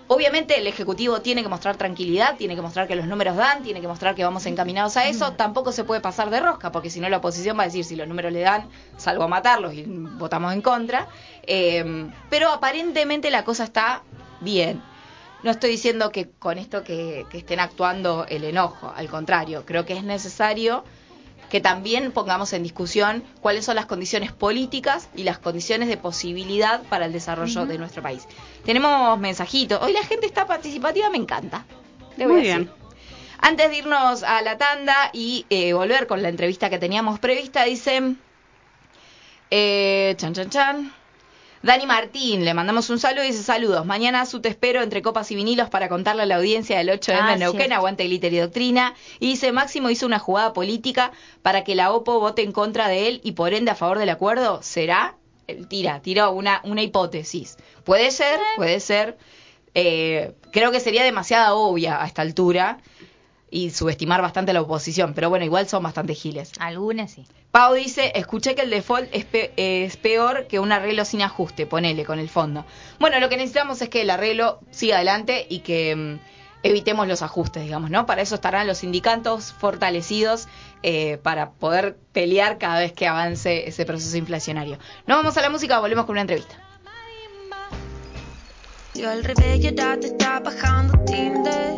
[0.07, 3.81] Obviamente el Ejecutivo tiene que mostrar tranquilidad, tiene que mostrar que los números dan, tiene
[3.81, 5.33] que mostrar que vamos encaminados a eso.
[5.33, 7.95] Tampoco se puede pasar de rosca, porque si no la oposición va a decir si
[7.95, 11.07] los números le dan, salgo a matarlos y votamos en contra.
[11.47, 14.03] Eh, pero aparentemente la cosa está
[14.41, 14.79] bien.
[15.41, 19.85] No estoy diciendo que con esto que, que estén actuando el enojo, al contrario, creo
[19.85, 20.83] que es necesario
[21.49, 26.81] que también pongamos en discusión cuáles son las condiciones políticas y las condiciones de posibilidad
[26.83, 28.27] para el desarrollo de nuestro país.
[28.63, 29.81] Tenemos mensajitos.
[29.81, 31.65] Hoy la gente está participativa, me encanta.
[32.17, 32.67] Le voy Muy a decir.
[32.67, 32.85] bien.
[33.39, 37.63] Antes de irnos a la tanda y eh, volver con la entrevista que teníamos prevista,
[37.63, 38.19] dicen...
[39.51, 40.93] Eh, chan, chan, chan.
[41.65, 43.87] Dani Martín, le mandamos un saludo y dice saludos.
[43.87, 47.17] Mañana su te espero entre copas y vinilos para contarle a la audiencia del 8M
[47.19, 47.75] Ah, en Neuquén, cierto.
[47.75, 48.93] aguante glitter y doctrina.
[49.19, 53.07] Y dice Máximo hizo una jugada política para que la OPO vote en contra de
[53.07, 54.61] él y por ende a favor del acuerdo.
[54.61, 55.15] ¿Será?
[55.47, 57.57] Él tira, tiró una, una hipótesis.
[57.83, 59.17] Puede ser, puede ser.
[59.73, 62.77] Eh, creo que sería demasiado obvia a esta altura
[63.55, 66.51] y subestimar bastante a la oposición, pero bueno, igual son bastante giles.
[66.59, 67.25] Algunas sí.
[67.51, 71.65] Pau dice, escuché que el default es, pe- es peor que un arreglo sin ajuste,
[71.65, 72.65] ponele con el fondo.
[72.99, 76.19] Bueno, lo que necesitamos es que el arreglo siga adelante y que mm,
[76.63, 78.05] evitemos los ajustes, digamos, ¿no?
[78.05, 80.49] Para eso estarán los sindicatos fortalecidos
[80.83, 84.77] eh, para poder pelear cada vez que avance ese proceso inflacionario.
[85.07, 86.55] No vamos a la música, volvemos con una entrevista.
[88.95, 91.75] Yo al revés, ya te está bajando Tinder.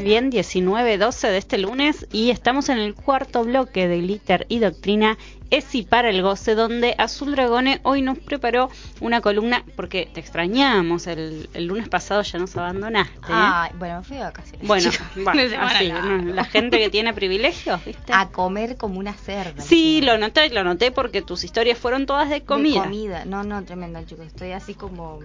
[0.00, 4.58] Muy bien, 19-12 de este lunes y estamos en el cuarto bloque de Glitter y
[4.58, 5.18] Doctrina
[5.50, 8.70] ESI para el goce, donde Azul Dragone hoy nos preparó
[9.02, 13.12] una columna, porque te extrañamos, el, el lunes pasado ya nos abandonaste.
[13.12, 13.28] ¿eh?
[13.28, 14.66] Ay, bueno, me fui de vacaciones.
[14.66, 15.88] bueno, semana así.
[15.92, 16.16] ¿no?
[16.32, 18.10] la gente que tiene privilegios, ¿viste?
[18.14, 19.62] A comer como una cerda.
[19.62, 22.84] Sí, lo noté, lo noté porque tus historias fueron todas de De comida.
[22.84, 23.24] comida.
[23.26, 24.28] No, no, tremenda, chicos.
[24.28, 25.18] Estoy así como.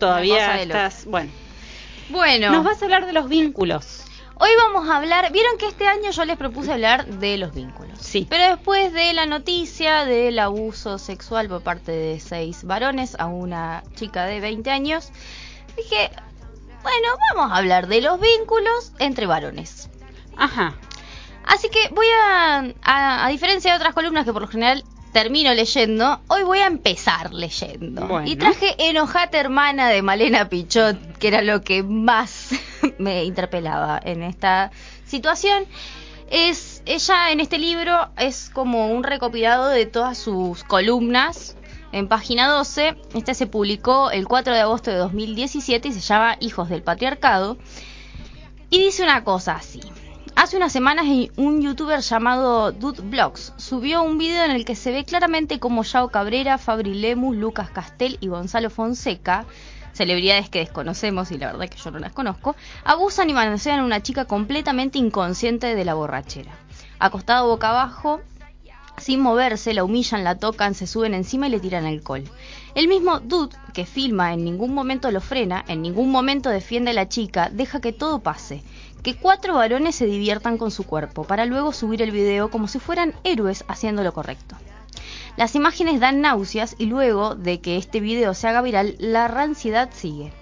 [0.00, 1.30] Todavía estás, bueno.
[2.10, 4.02] Bueno, Nos vas a hablar de los vínculos.
[4.38, 5.32] Hoy vamos a hablar.
[5.32, 7.98] Vieron que este año yo les propuse hablar de los vínculos.
[8.00, 8.26] Sí.
[8.28, 13.82] Pero después de la noticia del abuso sexual por parte de seis varones a una
[13.94, 15.10] chica de 20 años,
[15.76, 16.10] dije,
[16.82, 19.90] bueno, vamos a hablar de los vínculos entre varones.
[20.36, 20.74] Ajá.
[21.44, 25.52] Así que voy a, a, a diferencia de otras columnas que por lo general termino
[25.54, 28.06] leyendo, hoy voy a empezar leyendo.
[28.06, 28.28] Bueno.
[28.28, 32.50] Y traje Enojate hermana de Malena Pichot, que era lo que más
[32.98, 34.70] me interpelaba en esta
[35.06, 35.64] situación.
[36.30, 41.56] Es ella en este libro es como un recopilado de todas sus columnas
[41.92, 42.96] en página 12.
[43.14, 47.56] Este se publicó el 4 de agosto de 2017 y se llama Hijos del Patriarcado.
[48.70, 49.80] Y dice una cosa así.
[50.40, 54.92] Hace unas semanas un youtuber llamado Dude Vlogs subió un video en el que se
[54.92, 59.46] ve claramente como Yao Cabrera, Fabri Lemus, Lucas Castel y Gonzalo Fonseca,
[59.98, 63.84] celebridades que desconocemos y la verdad que yo no las conozco, abusan y manosean a
[63.84, 66.52] una chica completamente inconsciente de la borrachera.
[66.98, 68.20] Acostado boca abajo,
[68.96, 72.24] sin moverse, la humillan, la tocan, se suben encima y le tiran alcohol.
[72.74, 76.94] El mismo Dude, que filma, en ningún momento lo frena, en ningún momento defiende a
[76.94, 78.62] la chica, deja que todo pase.
[79.02, 82.78] Que cuatro varones se diviertan con su cuerpo, para luego subir el video como si
[82.78, 84.56] fueran héroes haciendo lo correcto.
[85.38, 89.88] Las imágenes dan náuseas y luego de que este video se haga viral, la ranciedad
[89.92, 90.32] sigue.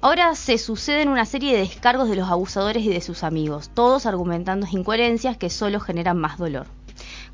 [0.00, 4.06] Ahora se suceden una serie de descargos de los abusadores y de sus amigos, todos
[4.06, 6.66] argumentando incoherencias que solo generan más dolor.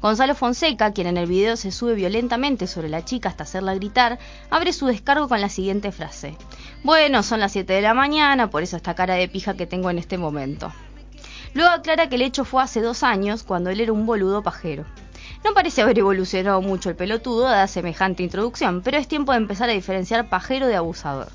[0.03, 4.19] Gonzalo Fonseca, quien en el video se sube violentamente sobre la chica hasta hacerla gritar,
[4.51, 6.37] abre su descargo con la siguiente frase.
[6.83, 9.89] Bueno, son las 7 de la mañana, por eso esta cara de pija que tengo
[9.89, 10.73] en este momento.
[11.55, 14.85] Luego aclara que el hecho fue hace dos años, cuando él era un boludo pajero.
[15.45, 19.71] No parece haber evolucionado mucho el pelotudo dada semejante introducción, pero es tiempo de empezar
[19.71, 21.29] a diferenciar pajero de abusador.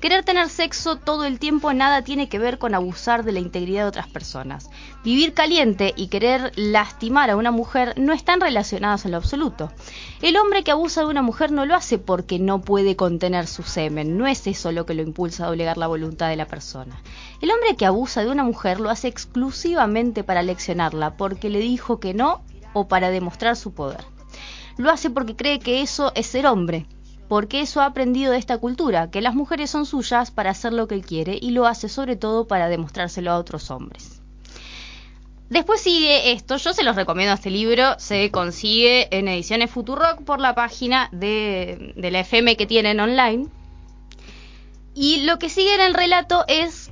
[0.00, 3.84] Querer tener sexo todo el tiempo nada tiene que ver con abusar de la integridad
[3.84, 4.68] de otras personas.
[5.02, 9.72] Vivir caliente y querer lastimar a una mujer no están relacionados en lo absoluto.
[10.20, 13.62] El hombre que abusa de una mujer no lo hace porque no puede contener su
[13.62, 17.00] semen, no es eso lo que lo impulsa a doblegar la voluntad de la persona.
[17.40, 22.00] El hombre que abusa de una mujer lo hace exclusivamente para leccionarla, porque le dijo
[22.00, 22.42] que no
[22.76, 24.04] o para demostrar su poder.
[24.76, 26.86] Lo hace porque cree que eso es ser hombre,
[27.26, 30.86] porque eso ha aprendido de esta cultura, que las mujeres son suyas para hacer lo
[30.86, 34.20] que quiere y lo hace sobre todo para demostrárselo a otros hombres.
[35.48, 40.38] Después sigue esto, yo se los recomiendo este libro, se consigue en ediciones Futurock por
[40.38, 43.46] la página de, de la FM que tienen online.
[44.94, 46.90] Y lo que sigue en el relato es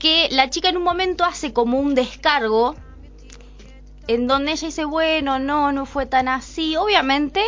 [0.00, 2.74] que la chica en un momento hace como un descargo
[4.06, 6.76] en donde ella dice, bueno, no, no fue tan así.
[6.76, 7.42] Obviamente,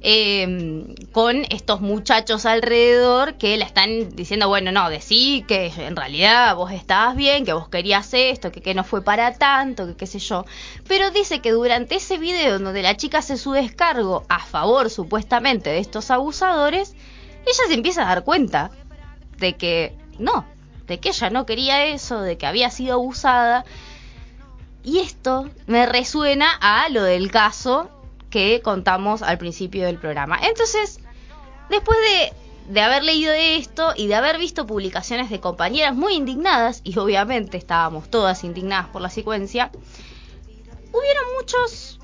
[0.00, 6.54] eh, con estos muchachos alrededor que la están diciendo, bueno, no, decí que en realidad
[6.54, 10.06] vos estabas bien, que vos querías esto, que, que no fue para tanto, que qué
[10.06, 10.44] sé yo.
[10.86, 15.70] Pero dice que durante ese video donde la chica hace su descargo a favor supuestamente
[15.70, 16.94] de estos abusadores,
[17.42, 18.70] ella se empieza a dar cuenta
[19.38, 20.44] de que no,
[20.86, 23.64] de que ella no quería eso, de que había sido abusada.
[24.86, 27.90] Y esto me resuena a lo del caso
[28.30, 30.38] que contamos al principio del programa.
[30.40, 31.00] Entonces,
[31.68, 36.82] después de, de, haber leído esto y de haber visto publicaciones de compañeras muy indignadas,
[36.84, 39.72] y obviamente estábamos todas indignadas por la secuencia,
[40.92, 41.98] hubieron muchos,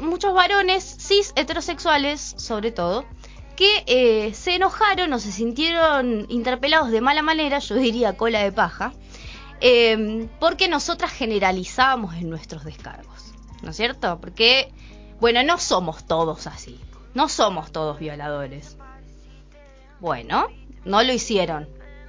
[0.00, 3.04] muchos varones cis heterosexuales, sobre todo,
[3.56, 8.52] que eh, se enojaron o se sintieron interpelados de mala manera, yo diría cola de
[8.52, 8.92] paja,
[9.64, 13.32] eh, porque nosotras generalizábamos en nuestros descargos,
[13.62, 14.18] ¿no es cierto?
[14.20, 14.72] Porque,
[15.20, 16.80] bueno, no somos todos así,
[17.14, 18.76] no somos todos violadores.
[20.00, 20.48] Bueno,
[20.84, 21.68] no lo hicieron.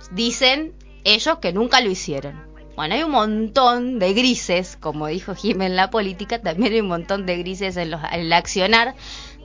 [0.09, 0.73] Dicen
[1.03, 2.41] ellos que nunca lo hicieron.
[2.75, 6.87] Bueno, hay un montón de grises, como dijo Jim en la política, también hay un
[6.87, 8.95] montón de grises en, el accionar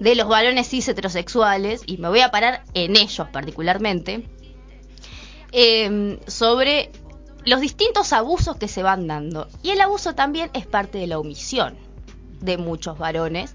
[0.01, 4.27] de los varones cis heterosexuales, y me voy a parar en ellos particularmente,
[5.53, 6.91] eh, sobre
[7.45, 9.49] los distintos abusos que se van dando.
[9.63, 11.77] Y el abuso también es parte de la omisión
[12.41, 13.55] de muchos varones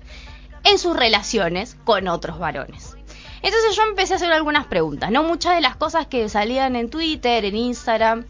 [0.63, 2.95] en sus relaciones con otros varones.
[3.41, 5.23] Entonces yo empecé a hacer algunas preguntas, ¿no?
[5.23, 8.25] Muchas de las cosas que salían en Twitter, en Instagram,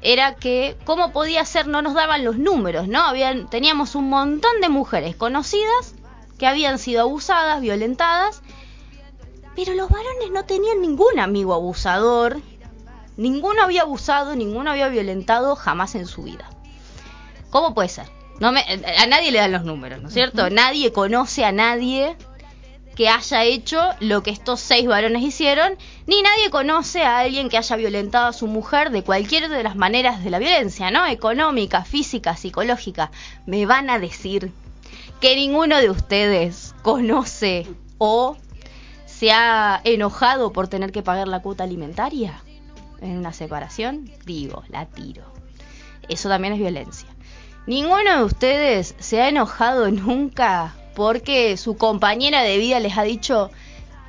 [0.00, 3.02] era que cómo podía ser, no nos daban los números, ¿no?
[3.02, 5.94] Habían, teníamos un montón de mujeres conocidas
[6.38, 8.42] que habían sido abusadas, violentadas,
[9.56, 12.40] pero los varones no tenían ningún amigo abusador,
[13.16, 16.48] ninguno había abusado, ninguno había violentado jamás en su vida.
[17.50, 18.06] ¿Cómo puede ser?
[18.40, 18.60] No me,
[18.98, 20.50] a nadie le dan los números, ¿no es cierto?
[20.50, 22.16] Nadie conoce a nadie
[22.96, 27.58] que haya hecho lo que estos seis varones hicieron, ni nadie conoce a alguien que
[27.58, 31.06] haya violentado a su mujer de cualquier de las maneras de la violencia, ¿no?
[31.06, 33.10] Económica, física, psicológica.
[33.46, 34.52] Me van a decir
[35.20, 37.66] que ninguno de ustedes conoce
[37.98, 38.36] o
[39.06, 42.43] se ha enojado por tener que pagar la cuota alimentaria
[43.04, 44.10] en una separación.
[44.24, 45.24] Digo, la tiro.
[46.08, 47.08] Eso también es violencia.
[47.66, 53.50] Ninguno de ustedes se ha enojado nunca porque su compañera de vida les ha dicho,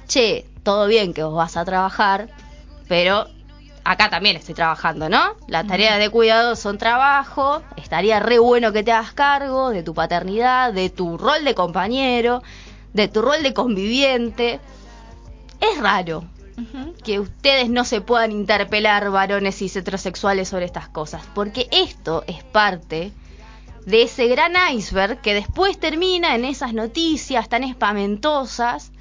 [0.08, 2.30] che, todo bien que vos vas a trabajar,
[2.88, 3.28] pero
[3.84, 5.36] acá también estoy trabajando, ¿no?
[5.48, 9.94] Las tareas de cuidado son trabajo, estaría re bueno que te hagas cargo de tu
[9.94, 12.44] paternidad, de tu rol de compañero,
[12.94, 14.60] de tu rol de conviviente.
[15.60, 16.26] Es raro
[17.04, 22.44] que ustedes no se puedan interpelar varones y heterosexuales sobre estas cosas, porque esto es
[22.44, 23.12] parte
[23.86, 28.92] de ese gran iceberg que después termina en esas noticias tan espamentosas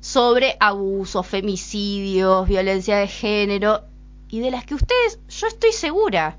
[0.00, 3.82] sobre abusos, femicidios, violencia de género
[4.28, 6.36] y de las que ustedes, yo estoy segura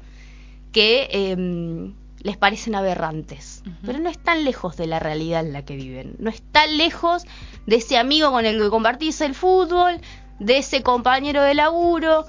[0.74, 1.94] que em,
[2.24, 6.30] les parecen aberrantes, pero no están lejos de la realidad en la que viven, no
[6.30, 7.24] están lejos
[7.66, 10.02] de ese amigo con el que compartís el fútbol,
[10.40, 12.26] de ese compañero de laburo,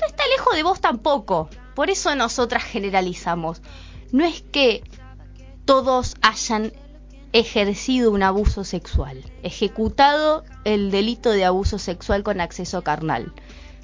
[0.00, 1.48] no está lejos de vos tampoco.
[1.74, 3.60] Por eso nosotras generalizamos.
[4.12, 4.82] No es que
[5.64, 6.72] todos hayan
[7.32, 13.32] ejercido un abuso sexual, ejecutado el delito de abuso sexual con acceso carnal,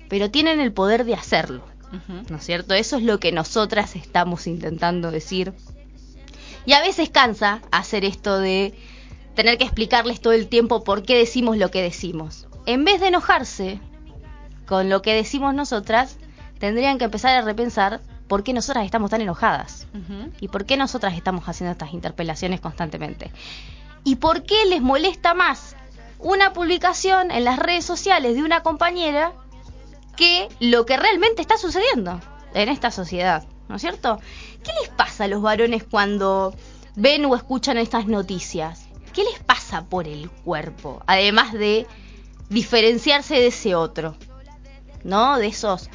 [0.09, 1.63] pero tienen el poder de hacerlo,
[2.31, 2.73] ¿no es cierto?
[2.73, 5.53] Eso es lo que nosotras estamos intentando decir.
[6.65, 8.73] Y a veces cansa hacer esto de
[9.35, 12.47] tener que explicarles todo el tiempo por qué decimos lo que decimos.
[12.67, 13.81] En vez de enojarse
[14.67, 16.19] con lo que decimos nosotras,
[16.59, 19.87] tendrían que empezar a repensar por qué nosotras estamos tan enojadas
[20.41, 23.33] y por qué nosotras estamos haciendo estas interpelaciones constantemente.
[24.05, 25.77] Y por qué les molesta más
[26.19, 29.33] una publicación en las redes sociales de una compañera
[30.17, 32.21] que lo que realmente está sucediendo
[32.55, 34.21] en esta sociedad, ¿no es cierto?
[34.63, 36.55] ¿Qué les pasa a los varones cuando
[36.95, 38.89] ven o escuchan estas noticias?
[39.13, 41.03] ¿Qué les pasa por el cuerpo?
[41.07, 41.87] Además de
[42.53, 44.15] diferenciarse de ese otro,
[45.05, 45.39] ¿no?
[45.39, 45.91] De esos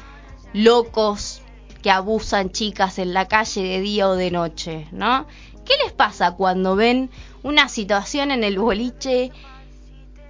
[0.52, 1.42] locos
[1.82, 5.26] que abusan chicas en la calle de día o de noche, ¿no?
[5.64, 7.10] ¿Qué les pasa cuando ven
[7.42, 9.30] una situación en el boliche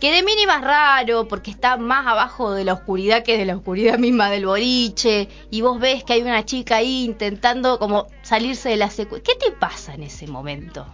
[0.00, 3.56] que de mínima es raro porque está más abajo de la oscuridad que de la
[3.56, 8.68] oscuridad misma del boliche y vos ves que hay una chica ahí intentando como salirse
[8.68, 9.34] de la secuencia?
[9.34, 10.86] ¿Qué te pasa en ese momento?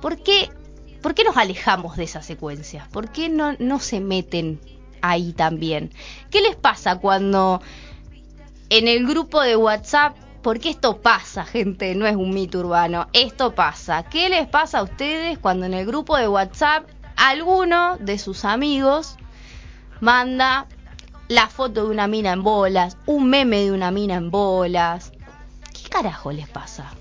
[0.00, 0.50] ¿Por qué,
[1.04, 2.88] ¿Por qué nos alejamos de esas secuencias?
[2.88, 4.58] ¿Por qué no, se meten
[5.02, 5.90] ahí también?
[6.30, 7.60] ¿Qué les pasa cuando
[8.70, 13.54] en el grupo de WhatsApp, porque esto pasa, gente, no es un mito urbano, esto
[13.54, 14.04] pasa.
[14.04, 19.16] ¿Qué les pasa a ustedes cuando en el grupo de WhatsApp alguno de sus amigos
[20.00, 20.68] manda
[21.28, 25.12] la foto de una mina en bolas, un meme de una mina en bolas?
[25.70, 26.94] ¿Qué carajo les pasa?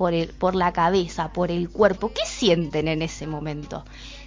[0.00, 3.84] Por, el, por la cabeza, por el cuerpo, ¿qué sienten en ese momento?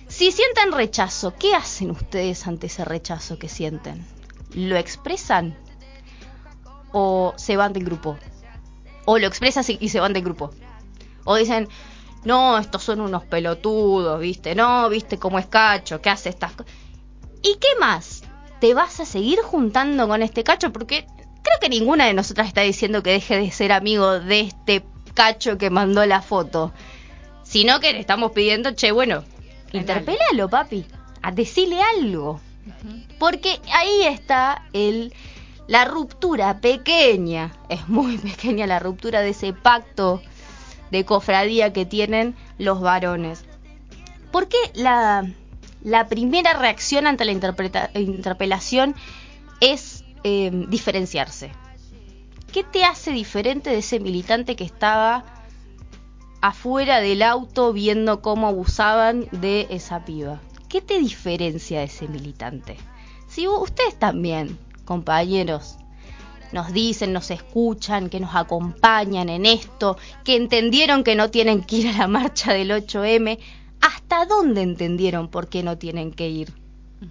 [0.08, 4.06] Si sienten rechazo, ¿qué hacen ustedes ante ese rechazo que sienten?
[4.54, 5.58] ¿Lo expresan?
[6.94, 8.18] o se van del grupo.
[9.06, 10.52] O lo expresan y se van del grupo.
[11.26, 11.68] O dicen,
[12.24, 16.72] no, estos son unos pelotudos, viste, no, viste cómo es cacho, que hace estas cosas.
[17.42, 18.24] ¿Y qué más?
[18.62, 20.72] ¿Te vas a seguir juntando con este cacho?
[20.72, 24.86] Porque creo que ninguna de nosotras está diciendo que deje de ser amigo de este
[25.14, 26.74] cacho que mandó la foto.
[27.44, 29.24] Sino que le estamos pidiendo, che, bueno,
[29.72, 30.86] interpélalo, papi.
[31.22, 32.40] A decirle algo.
[33.20, 35.14] Porque ahí está el
[35.68, 40.22] la ruptura pequeña, es muy pequeña la ruptura de ese pacto
[40.92, 43.46] de cofradía que tienen los varones.
[44.32, 45.26] ¿Por qué la,
[45.84, 48.96] la primera reacción ante la interpelación
[49.60, 51.52] es eh, diferenciarse?
[52.54, 55.26] ¿Qué te hace diferente de ese militante que estaba
[56.40, 60.40] afuera del auto viendo cómo abusaban de esa piba?
[60.70, 62.78] ¿Qué te diferencia de ese militante?
[63.28, 65.78] Si ustedes también compañeros,
[66.52, 71.78] nos dicen, nos escuchan, que nos acompañan en esto, que entendieron que no tienen que
[71.78, 73.40] ir a la marcha del 8M.
[73.82, 76.63] ¿Hasta dónde entendieron por qué no tienen que ir?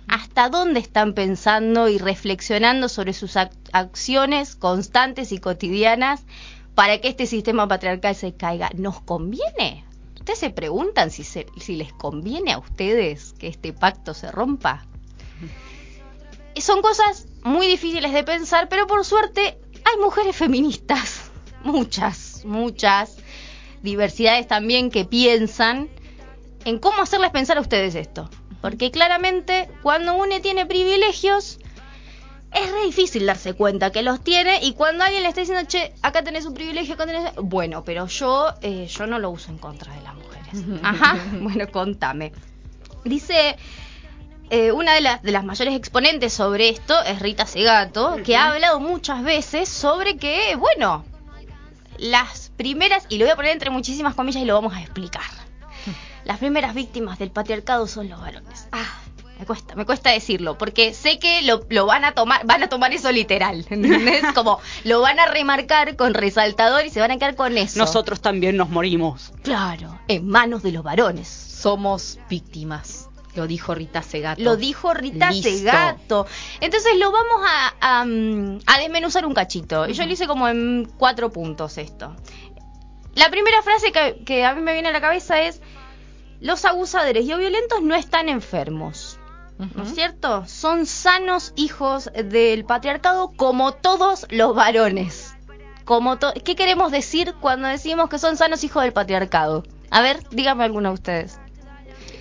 [0.09, 6.23] ¿Hasta dónde están pensando y reflexionando sobre sus ac- acciones constantes y cotidianas
[6.75, 8.71] para que este sistema patriarcal se caiga?
[8.75, 9.85] ¿Nos conviene?
[10.17, 14.87] ¿Ustedes se preguntan si, se- si les conviene a ustedes que este pacto se rompa?
[16.57, 21.31] Son cosas muy difíciles de pensar, pero por suerte hay mujeres feministas,
[21.65, 23.17] muchas, muchas,
[23.83, 25.89] diversidades también que piensan
[26.65, 28.31] en cómo hacerles pensar a ustedes esto.
[28.63, 31.59] Porque claramente cuando uno tiene privilegios,
[32.53, 35.93] es re difícil darse cuenta que los tiene y cuando alguien le está diciendo, che,
[36.03, 37.35] acá tenés un privilegio, acá tenés...
[37.37, 40.81] Bueno, pero yo, eh, yo no lo uso en contra de las mujeres.
[40.83, 42.33] Ajá, bueno, contame.
[43.05, 43.57] Dice,
[44.51, 48.53] eh, una de las, de las mayores exponentes sobre esto es Rita Segato, que ha
[48.53, 51.05] hablado muchas veces sobre que, bueno,
[51.99, 55.42] las primeras, y lo voy a poner entre muchísimas comillas y lo vamos a explicar.
[56.25, 58.69] Las primeras víctimas del patriarcado son los varones.
[58.73, 59.01] Ah,
[59.39, 62.69] me cuesta, me cuesta decirlo, porque sé que lo, lo van a tomar, van a
[62.69, 64.25] tomar eso literal, ¿entendés?
[64.35, 67.79] Como lo van a remarcar con resaltador y se van a quedar con eso.
[67.79, 69.33] Nosotros también nos morimos.
[69.43, 71.27] Claro, en manos de los varones.
[71.29, 73.09] Somos víctimas.
[73.35, 74.43] Lo dijo Rita Segato.
[74.43, 75.49] Lo dijo Rita Listo.
[75.49, 76.27] Segato.
[76.61, 79.89] Entonces lo vamos a, a, a desmenuzar un cachito.
[79.89, 82.15] Y yo lo hice como en cuatro puntos esto.
[83.15, 85.63] La primera frase que, que a mí me viene a la cabeza es,
[86.43, 89.19] los abusadores y o violentos no están enfermos.
[89.77, 90.45] ¿No es cierto?
[90.47, 95.37] Son sanos hijos del patriarcado como todos los varones.
[95.85, 99.63] Como ¿Qué queremos decir cuando decimos que son sanos hijos del patriarcado?
[99.91, 101.39] A ver, díganme alguno de ustedes.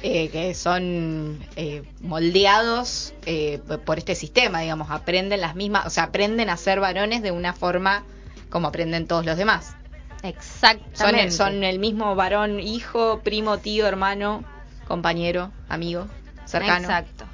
[0.04, 6.06] Eh, que son eh, moldeados eh, por este sistema, digamos, aprenden las mismas, o sea,
[6.06, 8.04] aprenden a ser varones de una forma
[8.50, 9.76] como aprenden todos los demás.
[10.24, 11.32] Exactamente.
[11.32, 14.44] son el mismo varón, hijo, primo, tío, hermano,
[14.88, 16.08] compañero, amigo,
[16.46, 16.86] cercano.
[16.86, 17.26] Exacto.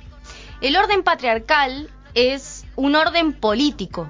[0.62, 4.10] El orden patriarcal es un orden político.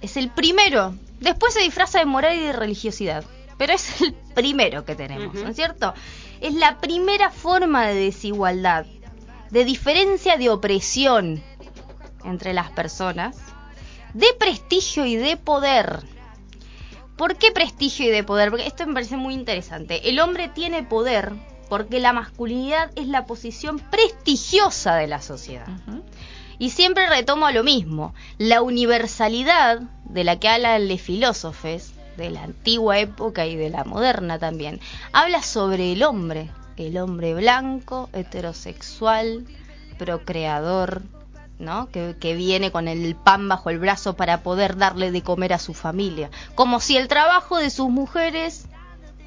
[0.00, 0.94] Es el primero.
[1.18, 3.24] Después se disfraza de moral y de religiosidad.
[3.58, 5.34] Pero es el primero que tenemos.
[5.34, 5.92] ¿no es cierto?
[6.40, 8.86] Es la primera forma de desigualdad,
[9.50, 11.42] de diferencia de opresión
[12.24, 13.36] entre las personas,
[14.14, 16.00] de prestigio y de poder.
[17.20, 18.48] ¿Por qué prestigio y de poder?
[18.48, 20.08] Porque esto me parece muy interesante.
[20.08, 21.34] El hombre tiene poder
[21.68, 25.66] porque la masculinidad es la posición prestigiosa de la sociedad.
[26.58, 28.14] Y siempre retomo a lo mismo.
[28.38, 33.84] La universalidad de la que hablan los filósofos de la antigua época y de la
[33.84, 34.80] moderna también,
[35.12, 36.50] habla sobre el hombre.
[36.78, 39.44] El hombre blanco, heterosexual,
[39.98, 41.02] procreador,
[41.60, 41.88] ¿no?
[41.90, 45.58] Que, que viene con el pan bajo el brazo para poder darle de comer a
[45.58, 46.30] su familia.
[46.54, 48.66] Como si el trabajo de sus mujeres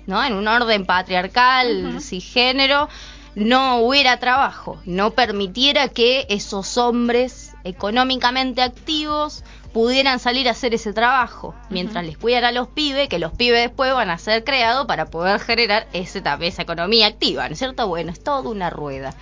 [0.05, 0.23] ¿no?
[0.23, 2.89] En un orden patriarcal, cisgénero,
[3.35, 10.93] no hubiera trabajo, no permitiera que esos hombres económicamente activos pudieran salir a hacer ese
[10.93, 14.85] trabajo, mientras les cuidan a los pibes, que los pibes después van a ser creados
[14.85, 17.87] para poder generar ese, esa economía activa, ¿no es cierto?
[17.87, 19.15] Bueno, es toda una rueda.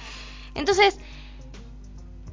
[0.53, 0.99] Entonces,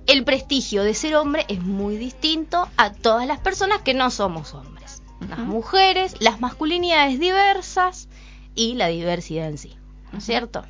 [0.09, 4.55] el prestigio de ser hombre es muy distinto a todas las personas que no somos
[4.55, 5.03] hombres.
[5.29, 8.09] Las mujeres, las masculinidades diversas
[8.55, 9.77] y la diversidad en sí.
[10.11, 10.65] ¿No es cierto?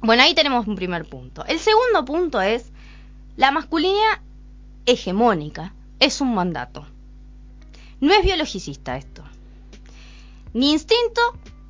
[0.00, 1.44] Bueno, ahí tenemos un primer punto.
[1.44, 2.72] El segundo punto es
[3.36, 4.20] la masculinidad
[4.84, 5.72] hegemónica.
[6.00, 6.84] Es un mandato.
[8.00, 9.22] No es biologicista esto.
[10.54, 11.20] Ni instinto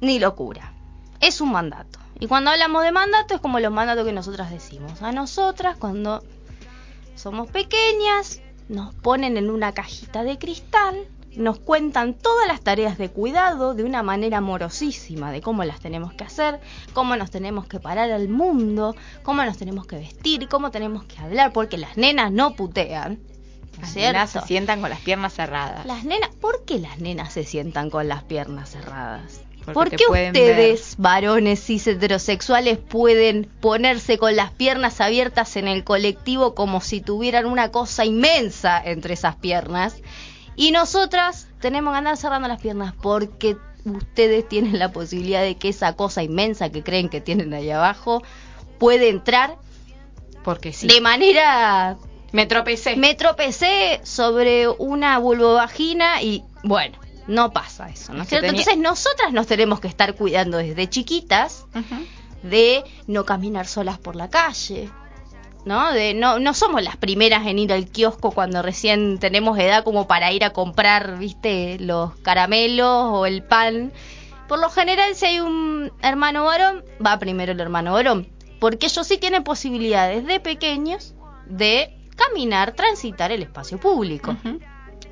[0.00, 0.72] ni locura.
[1.20, 1.98] Es un mandato.
[2.18, 5.02] Y cuando hablamos de mandato es como los mandatos que nosotras decimos.
[5.02, 6.22] A nosotras cuando
[7.20, 8.40] somos pequeñas
[8.70, 11.06] nos ponen en una cajita de cristal,
[11.36, 16.12] nos cuentan todas las tareas de cuidado de una manera amorosísima de cómo las tenemos
[16.14, 16.60] que hacer,
[16.92, 21.18] cómo nos tenemos que parar al mundo, cómo nos tenemos que vestir, cómo tenemos que
[21.18, 23.18] hablar, porque las nenas no putean.
[23.78, 25.84] ¿no es Las nenas se sientan con las piernas cerradas.
[25.86, 29.40] Las nenas, ¿por qué las nenas se sientan con las piernas cerradas?
[29.72, 35.84] Porque ¿Por qué ustedes, varones cis heterosexuales, pueden ponerse con las piernas abiertas en el
[35.84, 39.96] colectivo como si tuvieran una cosa inmensa entre esas piernas?
[40.56, 45.70] Y nosotras tenemos que andar cerrando las piernas porque ustedes tienen la posibilidad de que
[45.70, 48.22] esa cosa inmensa que creen que tienen ahí abajo
[48.78, 49.56] puede entrar
[50.44, 50.86] Porque sí.
[50.86, 51.96] de manera
[52.32, 52.96] Me tropecé.
[52.96, 56.98] me tropecé sobre una vulvovagina y bueno,
[57.30, 58.46] no pasa eso, ¿no es cierto?
[58.48, 61.66] tenía- Entonces nosotras nos tenemos que estar cuidando desde chiquitas
[62.42, 64.90] de no caminar solas por la calle,
[65.64, 65.92] ¿no?
[65.92, 70.06] De, no, no somos las primeras en ir al kiosco cuando recién tenemos edad como
[70.08, 73.92] para ir a comprar, viste, los caramelos o el pan.
[74.48, 78.26] Por lo general, si hay un hermano varón, va primero el hermano varón.
[78.58, 81.14] Porque ellos sí tienen posibilidades de pequeños
[81.46, 84.36] de caminar, transitar el espacio público.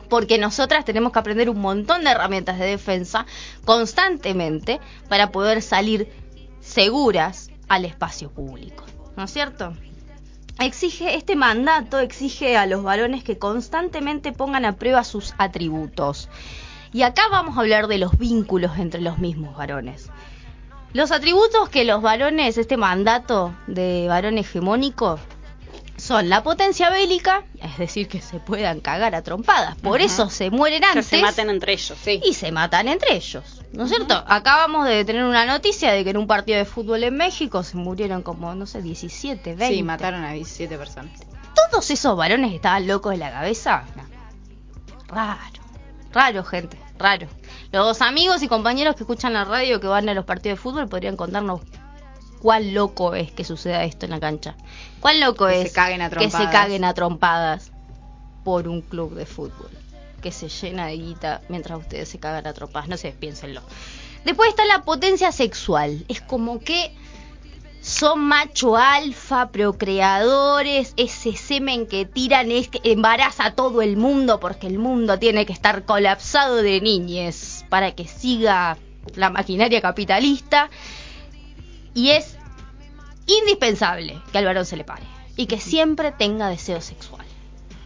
[0.08, 3.26] Porque nosotras tenemos que aprender un montón de herramientas de defensa
[3.64, 6.10] constantemente para poder salir
[6.60, 8.84] seguras al espacio público.
[9.16, 9.74] ¿No es cierto?
[10.60, 16.28] exige este mandato exige a los varones que constantemente pongan a prueba sus atributos.
[16.92, 20.10] Y acá vamos a hablar de los vínculos entre los mismos varones.
[20.94, 25.18] Los atributos que los varones, este mandato de varón hegemónico,
[26.08, 29.76] son la potencia bélica, es decir, que se puedan cagar a trompadas.
[29.76, 32.18] Por eso se mueren Que antes se maten entre ellos, sí.
[32.24, 33.60] y se matan entre ellos.
[33.74, 34.24] ¿No es cierto?
[34.26, 37.76] Acabamos de tener una noticia de que en un partido de fútbol en México se
[37.76, 39.76] murieron como, no sé, 17, 20.
[39.76, 41.12] Sí, mataron a 17 personas.
[41.70, 43.84] Todos esos varones estaban locos de la cabeza.
[43.94, 44.04] No.
[45.08, 45.62] Raro.
[46.10, 46.78] Raro, gente.
[46.98, 47.28] Raro.
[47.70, 50.88] Los amigos y compañeros que escuchan la radio que van a los partidos de fútbol
[50.88, 51.60] podrían contarnos
[52.38, 54.54] cuál loco es que suceda esto en la cancha.
[55.00, 57.70] ¿Cuál loco Que es se caguen a que se caguen a trompadas
[58.44, 59.70] por un club de fútbol?
[60.22, 62.88] Que se llena de guita mientras ustedes se cagan a trompadas.
[62.88, 63.62] No sé, piénsenlo.
[64.24, 66.04] Después está la potencia sexual.
[66.08, 66.92] Es como que
[67.80, 74.40] son macho alfa, procreadores, ese semen que tiran es que embaraza a todo el mundo
[74.40, 78.76] porque el mundo tiene que estar colapsado de niñes para que siga
[79.14, 80.70] la maquinaria capitalista.
[81.98, 82.36] Y es
[83.26, 85.02] indispensable que al varón se le pare
[85.34, 87.26] y que siempre tenga deseo sexual.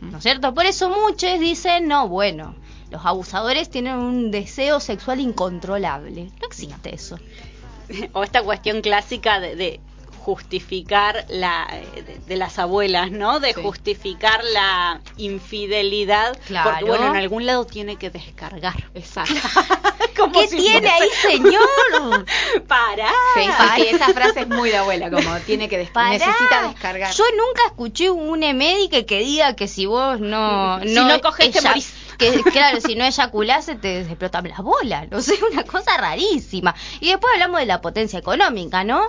[0.02, 0.52] ¿No es cierto?
[0.52, 2.54] Por eso muchos dicen, no, bueno,
[2.90, 6.24] los abusadores tienen un deseo sexual incontrolable.
[6.24, 7.16] No existe eso.
[8.12, 9.80] o esta cuestión clásica de, de
[10.24, 13.40] justificar la de, de las abuelas, ¿no?
[13.40, 13.60] De Sí.
[13.62, 16.70] justificar la infidelidad, Claro.
[16.70, 18.88] porque bueno, en algún lado tiene que descargar.
[18.94, 19.34] Exacto.
[20.16, 22.24] Como ¿Qué si tiene ahí, señor?
[22.68, 23.10] Pará.
[23.34, 26.10] Sí, sí, sí, esa frase es muy de abuela, como tiene que des- Pará.
[26.10, 27.12] necesita descargar.
[27.14, 30.80] Yo nunca escuché un médico que diga que si vos no...
[30.82, 31.92] Si no coges, te eya- morís.
[32.18, 35.10] Que, claro, si no eyaculás se te explotan las bolas.
[35.10, 36.74] No sé, una cosa rarísima.
[37.00, 39.02] Y después hablamos de la potencia económica, ¿no?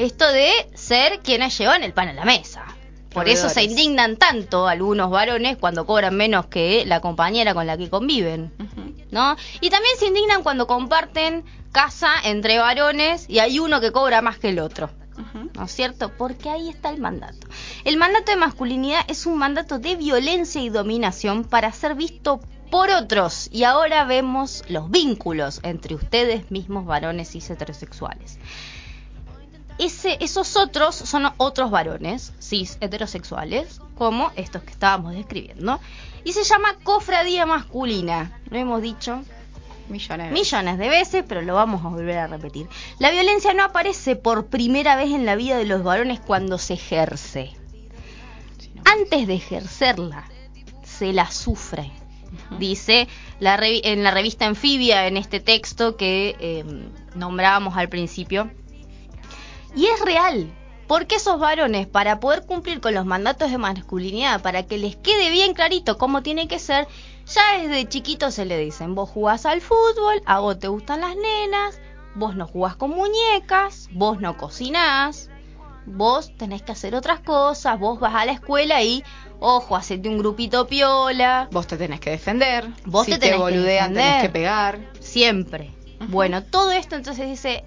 [0.00, 2.64] Esto de ser quienes llevan el pan a la mesa.
[3.12, 7.76] Por eso se indignan tanto algunos varones cuando cobran menos que la compañera con la
[7.76, 8.50] que conviven.
[9.10, 9.36] ¿no?
[9.60, 14.38] Y también se indignan cuando comparten casa entre varones y hay uno que cobra más
[14.38, 14.88] que el otro.
[15.54, 16.10] ¿No es cierto?
[16.16, 17.46] Porque ahí está el mandato.
[17.84, 22.40] El mandato de masculinidad es un mandato de violencia y dominación para ser visto
[22.70, 23.50] por otros.
[23.52, 28.38] Y ahora vemos los vínculos entre ustedes mismos, varones y heterosexuales.
[29.80, 35.80] Ese, esos otros son otros varones, cis, heterosexuales, como estos que estábamos describiendo.
[36.22, 38.38] Y se llama cofradía masculina.
[38.50, 39.22] Lo hemos dicho
[39.88, 40.28] Millones.
[40.28, 42.68] de- millones de veces, pero lo vamos a volver a repetir.
[42.98, 46.74] La violencia no aparece por primera vez en la vida de los varones cuando se
[46.74, 47.50] ejerce.
[48.84, 50.24] Antes de ejercerla,
[50.84, 51.90] se la sufre.
[52.58, 53.08] Dice
[53.40, 56.64] la en la revista Anfibia, en este texto que eh,
[57.14, 58.50] nombrábamos al principio.
[59.74, 60.52] Y es real,
[60.86, 65.30] porque esos varones, para poder cumplir con los mandatos de masculinidad, para que les quede
[65.30, 66.88] bien clarito cómo tiene que ser,
[67.26, 71.14] ya desde chiquitos se le dicen, vos jugás al fútbol, a vos te gustan las
[71.16, 71.80] nenas,
[72.14, 75.30] vos no jugás con muñecas, vos no cocinás,
[75.86, 79.04] vos tenés que hacer otras cosas, vos vas a la escuela y,
[79.38, 82.68] ojo, hacete un grupito piola, Vos te tenés que defender.
[82.84, 84.22] Vos si te tenés que boludean, tenés defender.
[84.22, 84.78] que pegar.
[85.00, 85.70] siempre.
[86.08, 87.62] Bueno, todo esto entonces dice,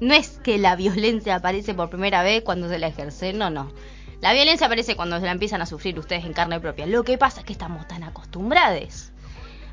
[0.00, 3.72] no es que la violencia aparece por primera vez cuando se la ejerce, no, no.
[4.20, 6.86] La violencia aparece cuando se la empiezan a sufrir ustedes en carne propia.
[6.86, 9.12] Lo que pasa es que estamos tan acostumbrados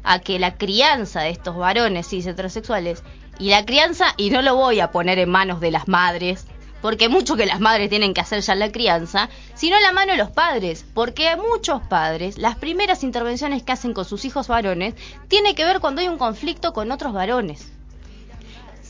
[0.04, 3.04] a que la crianza de estos varones cis heterosexuales
[3.40, 6.46] y la crianza, y no lo voy a poner en manos de las madres,
[6.82, 10.18] porque mucho que las madres tienen que hacer ya la crianza, sino la mano de
[10.18, 14.96] los padres, porque a muchos padres las primeras intervenciones que hacen con sus hijos varones
[15.28, 17.72] tiene que ver cuando hay un conflicto con otros varones.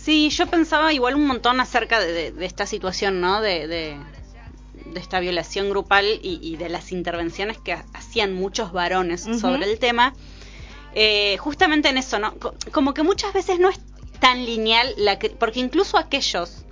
[0.04, 3.41] Sí, yo pensaba igual un montón acerca de, de- de esta situación, ¿no?
[3.41, 3.97] De, de,
[4.86, 9.66] de esta violación grupal y, y de las intervenciones que ha- hacían muchos varones sobre
[9.72, 10.14] el tema.
[10.93, 12.34] Eh, justamente en eso, ¿no?
[12.36, 13.80] Co- Como que muchas veces no es
[14.20, 16.66] tan lineal, la porque incluso aquellos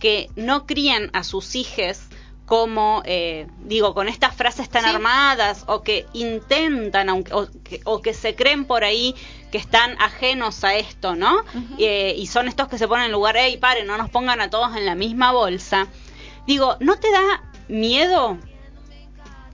[0.00, 2.02] que no crían a sus hijes
[2.46, 4.88] como, eh, digo, con estas frases tan Sí.
[4.90, 9.14] armadas o que intentan, aunque, o, que, o que se creen por ahí
[9.50, 11.42] que están ajenos a esto, ¿no?
[11.78, 14.48] Eh, y son estos que se ponen en lugar, hey, pare, no nos pongan a
[14.48, 15.88] todos en la misma bolsa.
[16.46, 18.38] Digo, ¿no te da miedo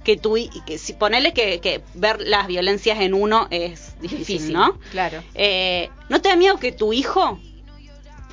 [0.04, 0.36] que tú
[0.66, 4.78] que si ponele que, que ver las violencias en uno es difícil, ¿no?
[4.90, 5.22] Claro.
[5.34, 7.38] Eh, ¿No te da miedo que tu hijo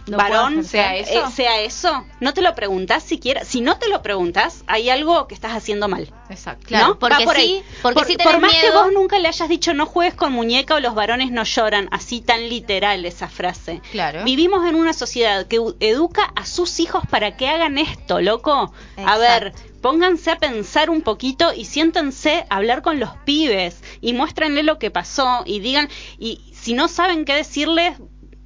[0.09, 1.27] No varón pueda sea eso.
[1.27, 2.05] eh, sea eso?
[2.19, 3.43] ¿No te lo preguntas siquiera?
[3.45, 6.11] Si no te lo preguntas, hay algo que estás haciendo mal.
[6.29, 6.67] Exacto.
[6.67, 6.99] Claro, ¿no?
[6.99, 9.85] porque por sí, porque por, sí por más que vos nunca le hayas dicho no
[9.85, 13.81] juegues con muñeca o los varones no lloran, así tan literal esa frase.
[13.91, 14.23] Claro.
[14.23, 18.73] Vivimos en una sociedad que educa a sus hijos para que hagan esto, loco.
[18.97, 24.13] A ver, pónganse a pensar un poquito y siéntense a hablar con los pibes y
[24.13, 27.97] muéstrenle lo que pasó y digan, y si no saben qué decirles,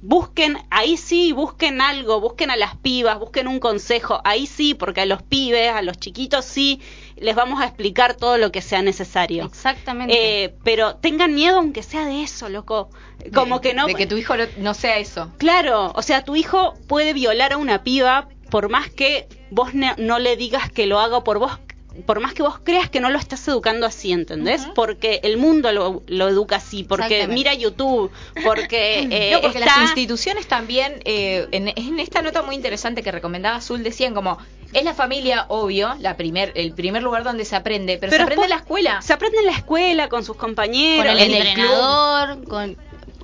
[0.06, 5.00] busquen, ahí sí, busquen algo, busquen a las pibas, busquen un consejo, ahí sí, porque
[5.00, 6.82] a los pibes, a los chiquitos sí,
[7.16, 9.46] les vamos a explicar todo lo que sea necesario.
[9.46, 10.44] Exactamente.
[10.44, 12.90] Eh, pero tengan miedo aunque sea de eso, loco.
[13.32, 13.86] Como De- que no...
[13.86, 15.32] De que tu hijo no, sea eso.
[15.38, 20.18] Claro, o sea, tu hijo puede violar a una piba por más que vos no
[20.18, 21.58] le digas que lo haga por vos,
[22.06, 24.66] por más que vos creas que no lo estás educando así, ¿entendés?
[24.74, 28.10] Porque el mundo lo, lo educa así, porque mira YouTube,
[28.42, 29.78] porque, eh, no, porque está...
[29.78, 34.38] las instituciones también, eh, en, en esta nota muy interesante que recomendaba Azul, decían como,
[34.74, 38.44] es la familia, obvio, la primer, el primer lugar donde se aprende, pero, se aprende
[38.44, 39.02] en la escuela.
[39.02, 41.06] Se aprende en la escuela, con sus compañeros.
[41.06, 42.76] con el el entrenador, con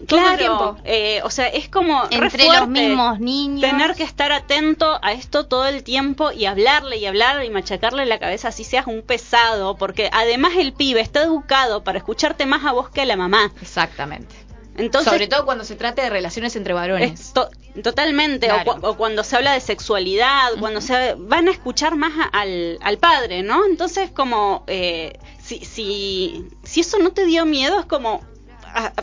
[0.07, 0.76] todo el Claro, tiempo.
[0.84, 3.61] eh, o sea, es como re entre los mismos niños.
[3.61, 8.07] tener que estar atento a esto todo el tiempo y hablarle y hablarle y machacarle
[8.07, 12.64] la cabeza así seas un pesado, porque además el pibe está educado para escucharte más
[12.64, 13.53] a vos que a la mamá.
[13.61, 14.34] Exactamente.
[14.76, 17.20] Entonces, Sobre todo cuando se trate de relaciones entre varones.
[17.20, 17.51] es to-
[17.82, 22.12] totalmente, o cu- o, cuando se habla de sexualidad, cuando se van a escuchar más
[22.18, 23.66] a- al, al padre, ¿no?
[23.66, 28.22] Entonces, como, eh, si, si, si eso no te dio miedo, es como,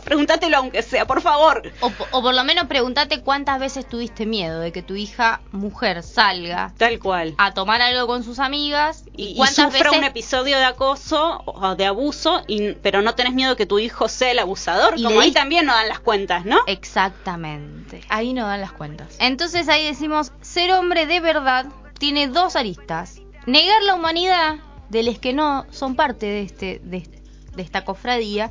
[0.04, 1.62] pregúntatelo aunque sea, por favor.
[1.82, 6.04] O, o por lo menos pregúntate cuántas veces tuviste miedo de que tu hija mujer
[6.04, 7.36] salga Tal cual.
[7.38, 10.66] a tomar algo con sus amigas y, y y cuántas sufra veces un episodio de
[10.66, 14.94] acoso o de abuso, y, pero no tenés miedo que tu hijo sea el abusador,
[14.98, 16.60] Y como ahí también no dan las cuentas, ¿no?
[16.68, 18.02] exactamente.
[18.10, 19.16] Ahí no dan las cuentas.
[19.20, 21.66] Entonces ahí decimos, ser hombre de verdad
[22.00, 23.20] tiene dos aristas.
[23.46, 24.56] Negar la humanidad
[24.90, 27.08] de los que no son parte de, este, de,
[27.56, 28.50] de esta cofradía.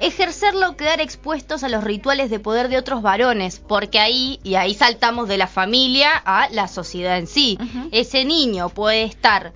[0.00, 4.74] Ejercerlo, quedar expuestos a los rituales de poder de otros varones, porque ahí, y ahí
[4.74, 7.58] saltamos de la familia a la sociedad en sí.
[7.90, 9.52] Ese niño puede estar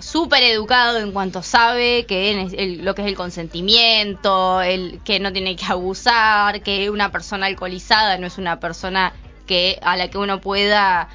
[0.00, 5.18] súper educado en cuanto sabe que en el- lo que es el consentimiento, el que
[5.20, 9.12] no tiene que abusar, que una persona alcoholizada no es una persona
[9.46, 11.08] que a la que uno pueda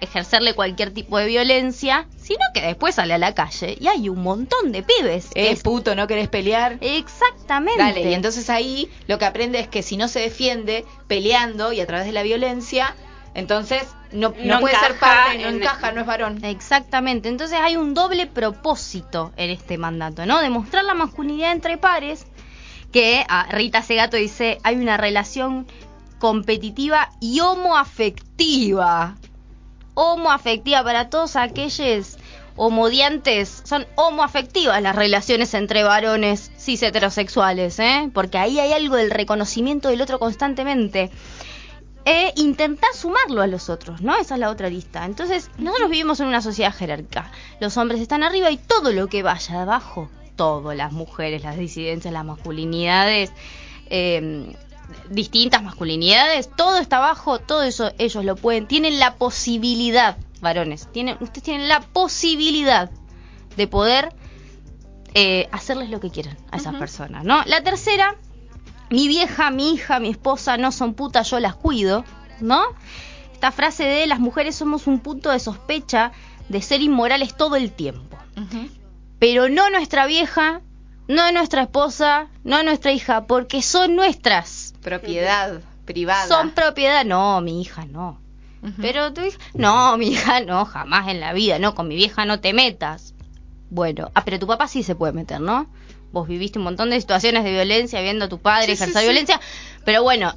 [0.00, 4.22] ejercerle cualquier tipo de violencia, sino que después sale a la calle y hay un
[4.22, 5.26] montón de pibes.
[5.34, 6.78] Eh, es- puto, ¿no querés pelear?
[6.80, 7.78] Exactamente.
[7.78, 11.80] Dale, y entonces ahí lo que aprende es que si no se defiende peleando y
[11.80, 12.94] a través de la violencia,
[13.34, 13.82] entonces
[14.12, 16.44] no, no No puede ser parte, no en- encaja, no es varón.
[16.44, 20.40] Exactamente, entonces hay un doble propósito en este mandato, ¿no?
[20.40, 22.26] Demostrar la masculinidad entre pares,
[22.92, 25.66] que a Rita Segato dice, hay una relación
[26.18, 29.16] competitiva y homoafectiva.
[29.94, 32.16] Homoafectiva para todos aquellos
[32.56, 38.10] homodiantes, son homoafectivas las relaciones entre varones cis heterosexuales, ¿eh?
[38.12, 41.10] Porque ahí hay algo del reconocimiento del otro constantemente
[42.04, 44.14] e intentar sumarlo a los otros, ¿no?
[44.14, 45.04] Esa es la otra lista.
[45.04, 47.30] Entonces, nosotros vivimos en una sociedad jerárquica.
[47.60, 51.56] Los hombres están arriba y todo lo que vaya de abajo, todo, las mujeres, las
[51.56, 53.32] disidencias, las masculinidades,
[53.88, 54.54] eh,
[55.08, 61.16] distintas masculinidades, todo está abajo, todo eso ellos lo pueden, tienen la posibilidad, varones, tienen,
[61.20, 62.90] ustedes tienen la posibilidad
[63.56, 64.14] de poder
[65.14, 67.42] eh, hacerles lo que quieran a esas personas, ¿no?
[67.46, 68.16] La tercera,
[68.90, 72.04] mi vieja, mi hija, mi esposa no son putas, yo las cuido,
[72.40, 72.62] ¿no?
[73.32, 76.12] Esta frase de las mujeres somos un punto de sospecha
[76.48, 78.16] de ser inmorales todo el tiempo.
[79.18, 80.60] Pero no nuestra vieja,
[81.08, 84.69] no nuestra esposa, no nuestra hija, porque son nuestras.
[84.82, 86.26] Propiedad privada.
[86.26, 87.04] Son propiedad.
[87.04, 88.20] No, mi hija no.
[88.80, 92.26] Pero tu hija, no, mi hija no, jamás en la vida, no, con mi vieja
[92.26, 93.14] no te metas.
[93.70, 95.66] Bueno, ah, pero tu papá sí se puede meter, ¿no?
[96.12, 99.04] Vos viviste un montón de situaciones de violencia viendo a tu padre Sí, ejercer sí.
[99.08, 99.40] violencia,
[99.86, 100.34] pero bueno,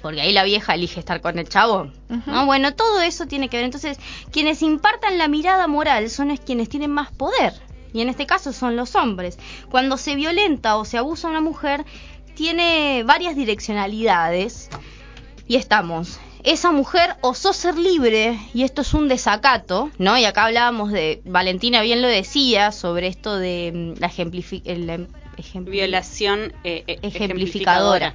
[0.00, 1.90] porque ahí la vieja elige estar con el chavo.
[2.26, 2.46] ¿no?
[2.46, 3.64] Bueno, todo eso tiene que ver.
[3.66, 3.98] Entonces,
[4.30, 7.52] quienes impartan la mirada moral son es quienes tienen más poder.
[7.92, 9.38] Y en este caso son los hombres.
[9.70, 11.84] Cuando se violenta o se abusa a una mujer,
[12.34, 14.68] tiene varias direccionalidades.
[15.48, 16.18] Y estamos.
[16.44, 20.18] Esa mujer osó ser libre y esto es un desacato, ¿no?
[20.18, 25.06] Y acá hablábamos de, Valentina bien lo decía, sobre esto de mm, la, ejemplifi- em-
[25.64, 28.14] Violación eh, eh, ejemplificadora.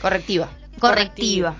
[0.00, 0.48] Correctiva.
[0.78, 1.56] correctiva.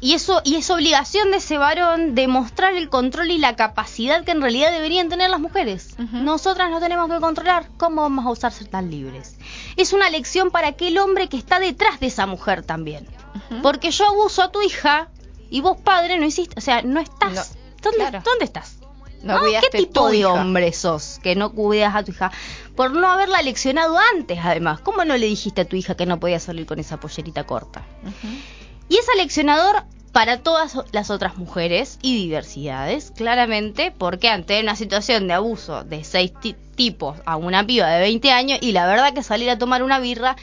[0.00, 4.30] Y eso y es obligación de ese varón demostrar el control y la capacidad que
[4.30, 5.94] en realidad deberían tener las mujeres.
[6.12, 9.36] Nosotras no tenemos que controlar cómo vamos a usar ser tan libres.
[9.76, 13.06] Es una lección para aquel hombre que está detrás de esa mujer también.
[13.62, 15.08] Porque yo abuso a tu hija
[15.50, 17.32] y vos padre no hiciste, o sea, no estás.
[17.32, 18.22] No, ¿Dónde, claro.
[18.24, 18.78] ¿Dónde estás?
[19.22, 20.32] No cuidaste ¿Qué tipo de hija.
[20.32, 22.32] hombre sos que no cuidas a tu hija?
[22.74, 24.80] Por no haberla leccionado antes, además.
[24.80, 27.84] ¿Cómo no le dijiste a tu hija que no podía salir con esa pollerita corta?
[28.90, 35.28] Y es aleccionador para todas las otras mujeres y diversidades, claramente, porque ante una situación
[35.28, 39.14] de abuso de seis ti- tipos a una piba de 20 años, y la verdad
[39.14, 40.34] que salir a tomar una birra,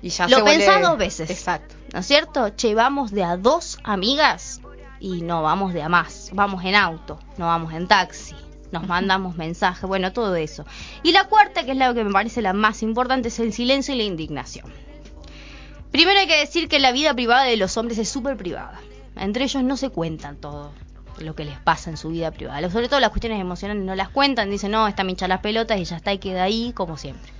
[0.00, 1.30] Y ya lo se vuelve- pensás dos veces.
[1.30, 1.74] Exacto.
[1.92, 2.48] ¿no es cierto?
[2.56, 4.62] Che, vamos de a dos amigas
[4.98, 6.30] y no vamos de a más.
[6.32, 8.34] Vamos en auto, no vamos en taxi.
[8.70, 10.64] Nos mandamos mensajes, bueno, todo eso.
[11.02, 13.94] Y la cuarta, que es la que me parece la más importante, es el silencio
[13.94, 14.72] y la indignación.
[15.92, 18.80] Primero hay que decir que la vida privada de los hombres es súper privada.
[19.16, 20.72] Entre ellos no se cuentan todo
[21.18, 22.68] lo que les pasa en su vida privada.
[22.70, 25.84] Sobre todo las cuestiones emocionales no las cuentan, dicen, no, está mincha las pelotas y
[25.84, 27.30] ya está y queda ahí, como siempre.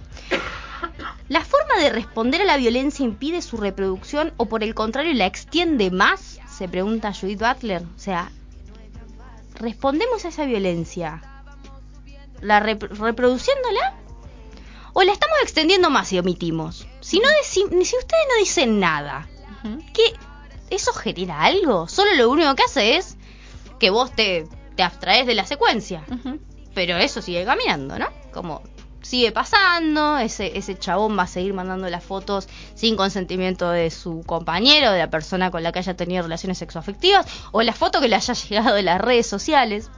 [1.28, 5.24] ¿La forma de responder a la violencia impide su reproducción o por el contrario la
[5.26, 6.38] extiende más?
[6.59, 7.82] Se pregunta Judith Butler.
[7.82, 8.30] O sea,
[9.55, 11.22] ¿respondemos a esa violencia?
[12.42, 13.94] ¿La rep- reproduciéndola?
[14.92, 16.86] ¿O la estamos extendiendo más si omitimos?
[17.03, 19.28] Si, no si ustedes no dicen nada,
[19.92, 20.14] ¿qué?
[20.70, 21.86] ¿eso genera algo?
[21.88, 23.18] Solo lo único que hace es
[23.78, 26.05] que vos te, te abstraes de la secuencia
[26.74, 28.09] pero eso sigue caminando, ¿no?
[28.32, 28.62] Como
[29.03, 34.22] sigue pasando, ese, ese chabón va a seguir mandando las fotos sin consentimiento de su
[34.24, 38.09] compañero, de la persona con la que haya tenido relaciones sexoafectivas, o la foto que
[38.09, 39.90] le haya llegado de las redes sociales.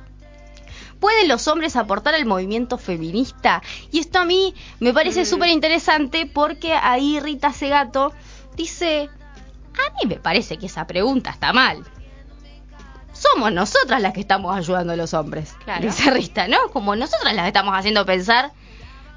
[1.00, 3.62] ¿Pueden los hombres aportar al movimiento feminista?
[3.90, 8.12] Y esto a mí me parece súper interesante porque ahí Rita Segato
[8.56, 9.08] dice,
[9.74, 11.84] a mí me parece que esa pregunta está mal
[13.14, 15.54] somos nosotras las que estamos ayudando a los hombres.
[15.64, 15.86] Claro.
[15.86, 16.68] Dice Rita, ¿no?
[16.72, 18.52] Como nosotras las estamos haciendo pensar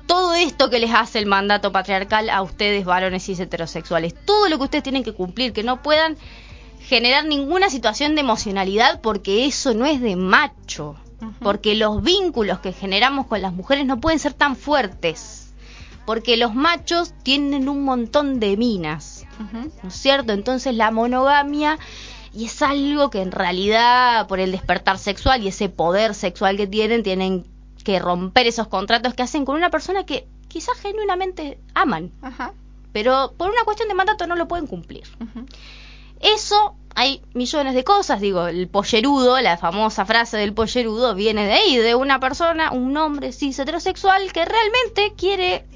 [0.05, 4.15] todo esto que les hace el mandato patriarcal a ustedes, varones y heterosexuales.
[4.25, 6.15] Todo lo que ustedes tienen que cumplir, que no puedan
[6.79, 10.95] generar ninguna situación de emocionalidad porque eso no es de macho.
[11.39, 15.53] Porque los vínculos que generamos con las mujeres no pueden ser tan fuertes.
[16.05, 19.25] Porque los machos tienen un montón de minas.
[19.53, 20.33] ¿no es cierto?
[20.33, 21.77] Entonces la monogamia
[22.33, 26.67] y es algo que en realidad por el despertar sexual y ese poder sexual que
[26.67, 27.45] tienen tienen
[27.83, 32.53] que romper esos contratos que hacen con una persona que quizás genuinamente aman, Ajá.
[32.91, 35.03] pero por una cuestión de mandato no lo pueden cumplir.
[36.19, 41.53] Eso hay millones de cosas, digo, el pollerudo, la famosa frase del pollerudo viene de
[41.53, 45.67] ahí, de una persona, un hombre cis heterosexual que realmente quiere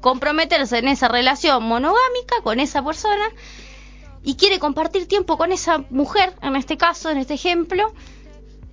[0.00, 3.26] comprometerse en esa relación monogámica con esa persona
[4.22, 7.92] y quiere compartir tiempo con esa mujer, en este caso, en este ejemplo,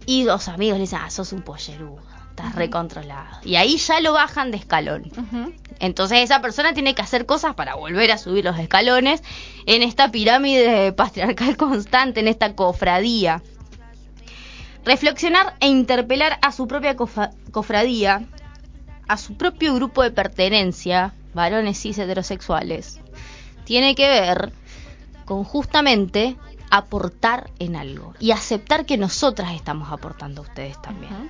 [0.06, 3.40] y los amigos le dicen, ah, sos un pollerudo, estás recontrolado.
[3.44, 5.12] Y ahí ya lo bajan de escalón.
[5.84, 9.22] Entonces esa persona tiene que hacer cosas para volver a subir los escalones
[9.66, 13.44] en esta pirámide patriarcal constante, en esta cofradía.
[14.86, 18.26] Reflexionar e interpelar a su propia cofradía,
[19.10, 23.02] a su propio grupo de pertenencia, varones cis heterosexuales,
[23.66, 24.54] tiene que ver
[25.26, 26.38] con justamente
[26.70, 31.30] aportar en algo y aceptar que nosotras estamos aportando a ustedes también.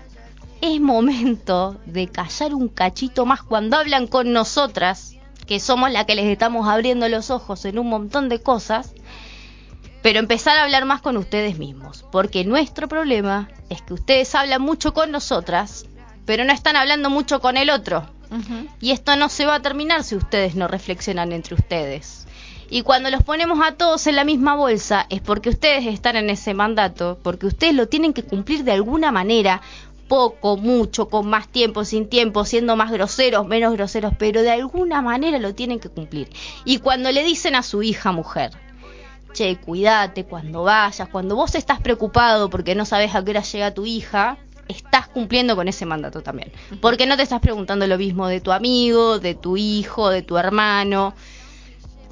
[0.65, 6.15] Es momento de callar un cachito más cuando hablan con nosotras, que somos la que
[6.15, 8.93] les estamos abriendo los ojos en un montón de cosas,
[10.01, 14.61] pero empezar a hablar más con ustedes mismos, porque nuestro problema es que ustedes hablan
[14.61, 15.85] mucho con nosotras,
[16.25, 18.09] pero no están hablando mucho con el otro.
[18.79, 22.25] Y esto no se va a terminar si ustedes no reflexionan entre ustedes.
[22.69, 26.29] Y cuando los ponemos a todos en la misma bolsa es porque ustedes están en
[26.29, 29.61] ese mandato, porque ustedes lo tienen que cumplir de alguna manera,
[30.07, 35.01] poco, mucho, con más tiempo, sin tiempo, siendo más groseros, menos groseros, pero de alguna
[35.01, 36.29] manera lo tienen que cumplir.
[36.65, 38.51] Y cuando le dicen a su hija mujer,
[39.33, 43.73] che, cuídate cuando vayas, cuando vos estás preocupado porque no sabes a qué hora llega
[43.73, 44.37] tu hija,
[44.67, 46.51] estás cumpliendo con ese mandato también.
[46.81, 50.37] Porque no te estás preguntando lo mismo de tu amigo, de tu hijo, de tu
[50.37, 51.13] hermano.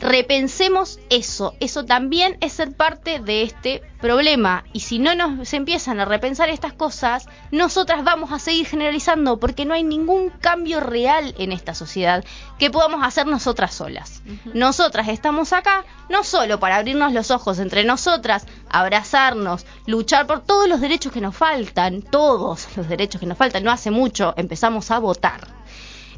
[0.01, 4.63] Repensemos eso, eso también es ser parte de este problema.
[4.73, 9.39] Y si no nos se empiezan a repensar estas cosas, nosotras vamos a seguir generalizando
[9.39, 12.25] porque no hay ningún cambio real en esta sociedad
[12.57, 14.23] que podamos hacer nosotras solas.
[14.55, 20.67] Nosotras estamos acá no solo para abrirnos los ojos entre nosotras, abrazarnos, luchar por todos
[20.67, 24.89] los derechos que nos faltan, todos los derechos que nos faltan, no hace mucho empezamos
[24.89, 25.47] a votar,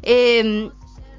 [0.02, 0.70] Eh,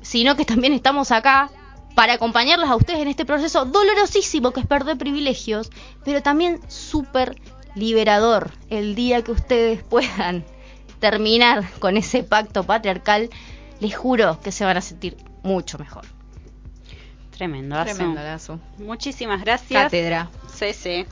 [0.02, 1.50] sino que también estamos acá
[1.96, 5.72] para acompañarlos a ustedes en este proceso dolorosísimo que es perder privilegios,
[6.04, 7.42] pero también súper
[7.74, 10.46] liberador el día que ustedes puedan
[11.00, 13.30] terminar con ese pacto patriarcal,
[13.80, 16.06] les juro que se van a sentir mucho mejor.
[17.32, 17.84] Tremendo.
[17.84, 18.22] Tremendo.
[18.78, 19.84] Muchísimas gracias.
[19.84, 20.30] Cátedra.
[20.54, 21.06] Sí, sí.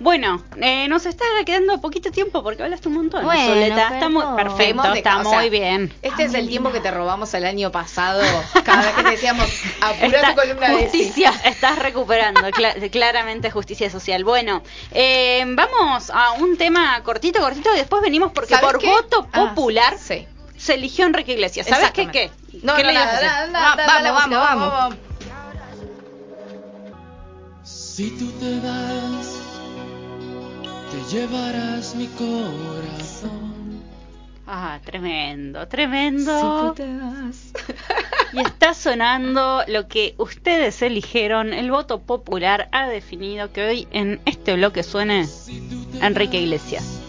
[0.00, 3.24] Bueno, eh, nos está quedando poquito tiempo porque hablaste un montón.
[3.24, 3.88] Bueno, Soleta.
[3.94, 5.92] Está muy perfecto, de- está o sea, muy bien.
[6.02, 8.22] Este es el tiempo que te robamos el año pasado.
[8.64, 9.48] Cada vez que te decíamos,
[9.80, 11.32] apura tu columna de justicia.
[11.44, 14.22] Estás recuperando, cla- claramente justicia social.
[14.22, 18.86] Bueno, eh, vamos a un tema cortito, cortito, y después venimos porque ¿Sabes por qué?
[18.88, 20.26] voto Ah, popular sí.
[20.56, 21.66] se eligió Enrique Iglesias.
[21.66, 22.06] ¿Sabes qué?
[22.08, 22.30] ¿Qué?
[22.62, 23.26] No, ¿Qué no, le ibas a nada, decir?
[23.26, 24.98] nada, nada, Va- dale, vamos, vamos, vamos.
[27.64, 28.87] Si tú te vas,
[31.10, 33.82] llevarás mi corazón.
[34.46, 36.74] Ah, tremendo, tremendo.
[38.32, 41.54] Y está sonando lo que ustedes eligieron.
[41.54, 45.26] El voto popular ha definido que hoy en este bloque suene
[46.02, 47.00] Enrique Iglesias.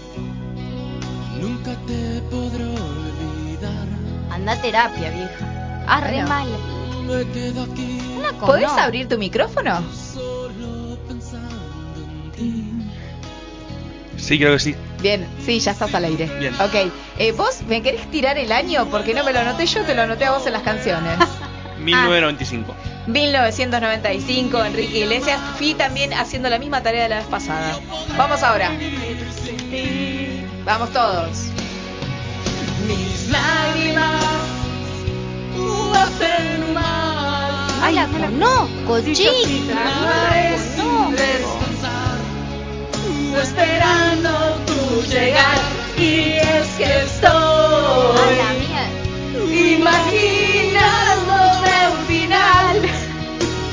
[1.41, 3.85] Nunca te podré olvidar.
[4.31, 5.83] Anda a terapia, vieja.
[5.87, 6.29] Ah, re Bueno.
[6.29, 6.47] mal.
[7.05, 8.79] Me quedo aquí Una con- ¿Podés no.
[8.79, 9.83] abrir tu micrófono?
[14.19, 14.75] Sí, creo que sí.
[15.01, 16.29] Bien, sí, ya estás al aire.
[16.39, 16.53] Bien.
[16.55, 19.95] Ok, eh, vos me querés tirar el año porque no me lo anoté yo, te
[19.95, 21.17] lo anoté a vos en las canciones.
[21.79, 22.75] 1995.
[23.07, 25.39] 1995, Enrique Iglesias.
[25.57, 27.79] Fui también haciendo la misma tarea de la vez pasada.
[28.17, 28.71] Vamos ahora.
[30.65, 31.45] Vamos todos.
[32.87, 34.23] Mis lágrimas
[35.95, 37.69] hacen mal.
[37.81, 39.31] Ay, la conozco, chica.
[40.77, 41.68] No.
[43.37, 44.29] Esperando
[44.65, 45.57] tu llegar
[45.97, 49.77] y es que A estoy la mierda.
[49.77, 52.77] imaginando de un final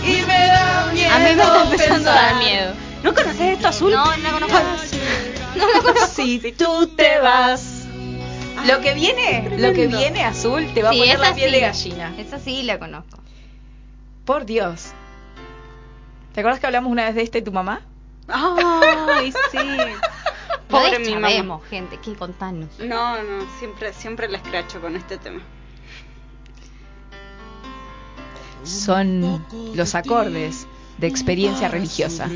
[0.04, 1.14] y me da miedo.
[1.14, 2.72] A mí me está empezando a dar miedo.
[3.02, 3.92] ¿No conoces esto azul?
[3.92, 4.58] No, no conozco.
[5.56, 6.06] No lo conozco.
[6.14, 7.72] Si tú te vas.
[8.66, 11.54] Lo que viene, lo que viene azul te va Sí, a poner la piel sí.
[11.54, 12.14] de gallina.
[12.18, 13.18] Esa sí la conozco.
[14.24, 14.86] Por Dios.
[16.34, 17.82] ¿Te acuerdas que hablamos una vez de este tu mamá?
[18.28, 19.58] Ay, sí.
[20.68, 21.28] Pobre Pobre mi mamá.
[21.28, 22.68] sabemos, gente, que contanos.
[22.80, 25.40] No, no, siempre, siempre la escracho con este tema.
[28.64, 30.66] Son los acordes
[30.98, 32.26] de experiencia religiosa.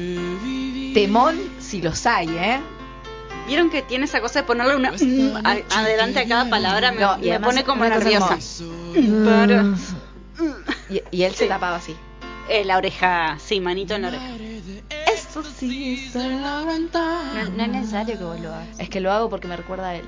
[0.94, 2.60] Temón si los hay, ¿eh?
[3.48, 6.92] ¿Vieron que tiene esa cosa de ponerle una mm, a- adelante a cada palabra?
[6.92, 8.38] Me, No, y me pone como nerviosa.
[8.38, 9.76] como-
[10.88, 11.96] Y, y él se tapaba así.
[12.48, 14.24] Eh, la oreja, sí, manito en la oreja.
[15.40, 17.44] Eso sí es la ventana.
[17.44, 18.78] No, no es necesario que vos lo hagas.
[18.78, 20.04] Es que lo hago porque me recuerda a él.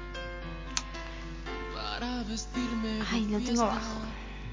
[3.10, 4.00] Ay, lo tengo bajo.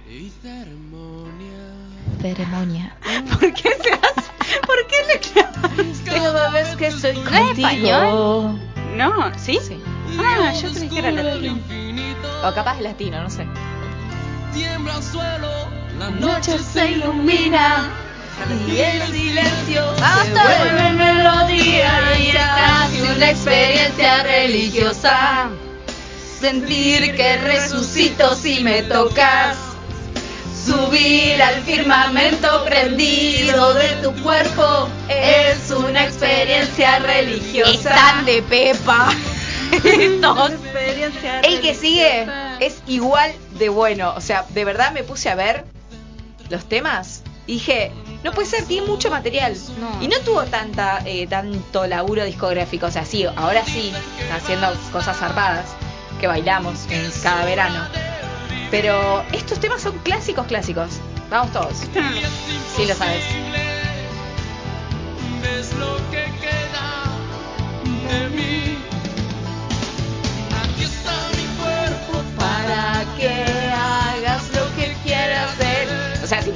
[0.10, 1.74] Y ceremonia.
[2.22, 2.96] Ceremonia.
[3.40, 4.30] ¿Por qué se hace?
[4.66, 8.60] ¿Por qué le Cada vez que estoy ¿No es español?
[8.96, 9.60] No, ¿sí?
[9.62, 9.80] Sí.
[10.18, 11.60] Ah, yo creí que era latino.
[12.44, 13.46] O capaz es latino, no sé.
[14.54, 15.50] Tiembla el suelo,
[16.00, 18.09] la noche se ilumina
[18.68, 25.50] y el silencio se vuelve melodía y es una experiencia religiosa.
[26.40, 29.58] Sentir que resucito si me tocas.
[30.66, 37.72] Subir al firmamento prendido de tu cuerpo es una experiencia religiosa.
[37.72, 39.10] Están de pepa.
[41.44, 42.28] El que sigue
[42.60, 44.14] es igual de bueno.
[44.16, 45.66] O sea, de verdad me puse a ver
[46.50, 47.92] los temas dije,
[48.24, 49.56] no puede ser, tiene mucho material.
[49.80, 50.04] No.
[50.04, 52.88] Y no tuvo tanta eh, tanto laburo discográfico.
[52.88, 53.94] O sea, sí, ahora sí,
[54.34, 55.68] haciendo cosas zarpadas
[56.20, 56.88] que bailamos
[57.24, 57.88] cada verano.
[58.72, 61.00] Pero estos temas son clásicos, clásicos.
[61.30, 61.74] Vamos todos.
[62.76, 63.24] Sí lo sabes.
[65.60, 67.04] es lo que queda
[68.10, 68.59] de mí.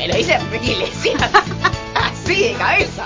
[0.04, 1.22] Me lo dice Enrique Iglesias,
[1.96, 3.06] así de cabeza.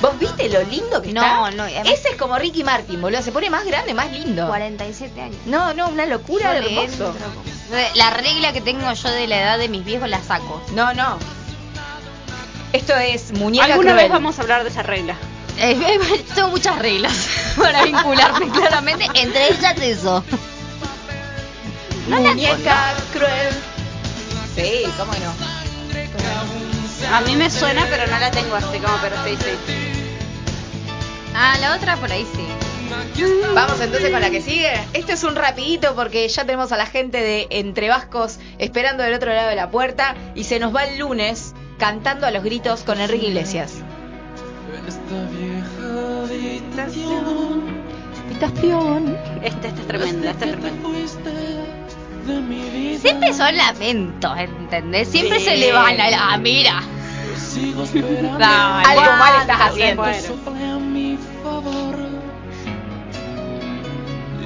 [0.00, 1.50] ¿Vos viste lo lindo que No, está?
[1.56, 3.22] no, además- Ese es como Ricky Martin, boludo.
[3.22, 4.46] Se pone más grande, más lindo.
[4.46, 5.36] 47 años.
[5.46, 7.14] No, no, una locura de hermoso.
[7.94, 10.60] La regla que tengo yo de la edad de mis viejos la saco.
[10.74, 11.18] No, no.
[12.72, 14.04] Esto es muñeca Alguna cruel.
[14.04, 15.16] vez vamos a hablar de esa regla.
[15.58, 15.78] Eh,
[16.34, 17.14] tengo muchas reglas
[17.56, 20.22] para vincularme claramente, entre ellas eso.
[22.08, 23.54] No la muñeca cruel.
[24.54, 25.53] Sí, cómo no.
[27.12, 29.72] A mí me suena, pero no la tengo así como, pero sí, sí.
[31.34, 32.46] Ah, la otra por ahí sí.
[33.54, 34.72] Vamos entonces con la que sigue.
[34.92, 39.14] Esto es un rapidito porque ya tenemos a la gente de Entre Vascos esperando del
[39.14, 42.82] otro lado de la puerta y se nos va el lunes cantando a los gritos
[42.82, 43.74] con Enrique Iglesias.
[48.28, 49.16] Habitación.
[49.42, 50.88] Esta, esta es tremenda, esta es tremenda.
[53.00, 55.08] Siempre son lamentos, ¿entendés?
[55.08, 55.44] Siempre Sí.
[55.44, 56.32] se le van a la...
[58.40, 58.90] Ah, mira.
[58.90, 60.02] Algo mal estás haciendo.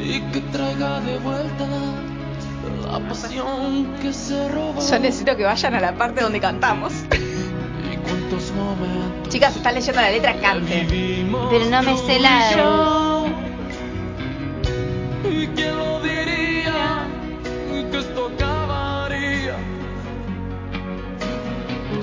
[0.02, 1.66] Y que traiga de vuelta
[2.90, 4.80] la pasión que se robó.
[4.80, 6.92] Yo necesito que vayan a la parte donde cantamos.
[7.12, 12.56] Y cuántos momentos Chicas, están leyendo la letra, vivimos Pero no me sé y la-
[12.56, 13.26] yo.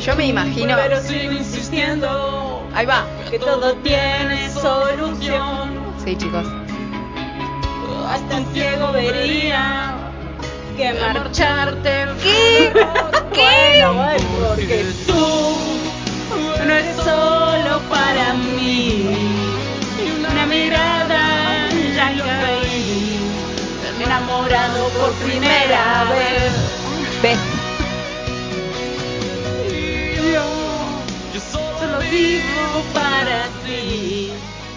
[0.06, 0.76] Yo me imagino.
[0.76, 3.06] Pero sigo insistiendo Ahí va.
[3.27, 5.80] que todo tiene solución.
[6.03, 6.45] Sí, chicos.
[8.07, 9.95] Hasta un ciego vería
[10.77, 12.06] que marcharte.
[12.22, 12.72] ¿Qué?
[13.34, 13.86] ¿Qué?
[13.88, 15.57] Bueno, porque tú
[16.38, 19.10] no eres solo para mí.
[20.32, 23.19] Una mirada ya caí,
[24.03, 26.53] enamorado por primera vez.
[27.23, 27.55] Ve.
[30.34, 34.32] Yo solo Solo vivo para ti.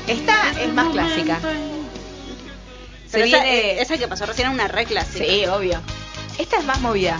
[0.07, 1.39] Esta es más clásica.
[1.41, 5.25] Se Pero esa, viene- esa que pasó recién era una re clásica.
[5.25, 5.81] Sí, obvio.
[6.39, 7.19] Esta es más movida.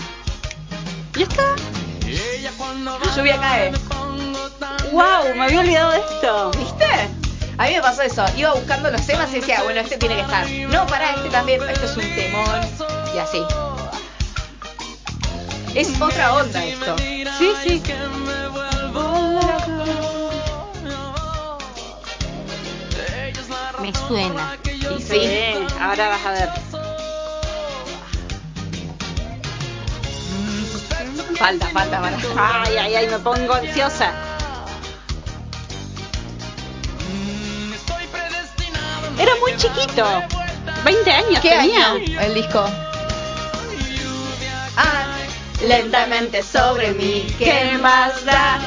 [1.17, 1.55] ¿Y esta?
[3.15, 3.71] Lluvia cae.
[4.91, 5.35] ¡Wow!
[5.35, 6.51] Me había olvidado de esto.
[6.57, 6.85] ¿Viste?
[7.57, 8.25] A mí me pasó eso.
[8.37, 10.49] Iba buscando los temas y decía, bueno, este tiene que estar.
[10.49, 11.61] No, pará, este también.
[11.69, 12.61] Esto es un temón.
[13.15, 13.41] Y así.
[15.75, 16.95] Es otra onda esto.
[17.37, 17.83] Sí, sí.
[23.81, 24.57] me suena.
[24.65, 26.49] Y Sí, ahora vas a ver.
[31.37, 32.17] Falta, falta, para.
[32.65, 34.11] Ay, ay, ay, me pongo ansiosa.
[39.17, 40.05] Era muy chiquito.
[40.83, 41.91] 20 años ¿Qué tenía.
[41.91, 42.65] año el disco?
[45.65, 47.27] Lentamente sobre mí.
[47.37, 48.59] ¿Qué más da?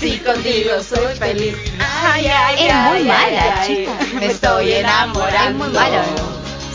[0.00, 1.56] Si contigo soy feliz.
[2.04, 3.98] Ay, ay, Es muy ay, mala, ay, chica.
[4.14, 5.64] Me estoy enamorando.
[5.64, 6.02] Es muy malo.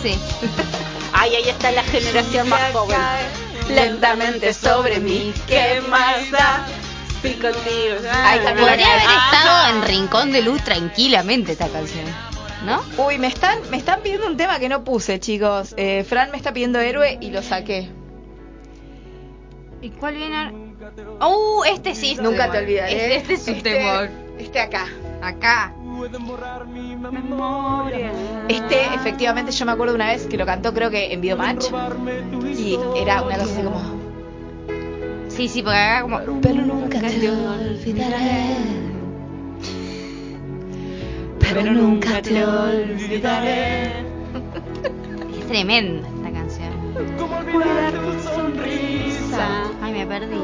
[0.01, 0.19] Sí.
[1.15, 2.97] Ay, ahí está la generación más joven.
[3.69, 5.31] Lentamente sobre mí.
[5.47, 6.65] ¿Qué más da?
[7.21, 7.95] Sí, contigo.
[8.11, 12.05] Ay, Podría haber estado en Rincón de Luz tranquilamente esta canción.
[12.65, 12.83] ¿No?
[12.97, 15.73] Uy, me están, me están pidiendo un tema que no puse, chicos.
[15.77, 17.89] Eh, Fran me está pidiendo héroe y lo saqué.
[19.83, 20.49] ¿Y cuál viene?
[21.19, 22.11] Uh, este sí.
[22.13, 23.17] es un Nunca te olvidaré.
[23.17, 24.09] Este, este es un Este- temor.
[24.39, 24.85] Este acá.
[25.21, 25.73] Acá.
[28.47, 31.65] Este, efectivamente, yo me acuerdo una vez que lo cantó, creo que en Videomatch.
[32.57, 33.81] Y era una cosa así como.
[35.27, 36.19] Sí, sí, porque acá como.
[36.41, 38.55] Pero nunca te olvidaré.
[41.41, 43.91] Pero nunca te olvidaré.
[45.39, 46.73] Es tremenda esta canción.
[47.17, 48.82] ¿Cómo olvidar tu sonrisa?
[49.81, 50.35] Ay, me perdí.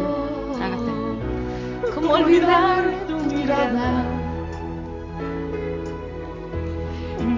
[0.56, 1.94] Acá estoy.
[1.94, 4.06] ¿Cómo olvidar tu mirada?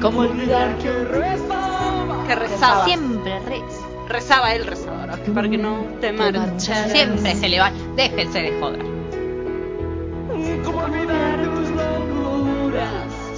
[0.01, 2.27] ¿Cómo olvidar que rezaba?
[2.27, 2.85] Que rezaba.
[2.85, 3.81] Siempre res.
[4.07, 5.17] Rezaba él, rezaba.
[5.33, 6.91] Para que no te marches.
[6.91, 7.71] Siempre se le va.
[7.95, 8.91] Déjense de joder.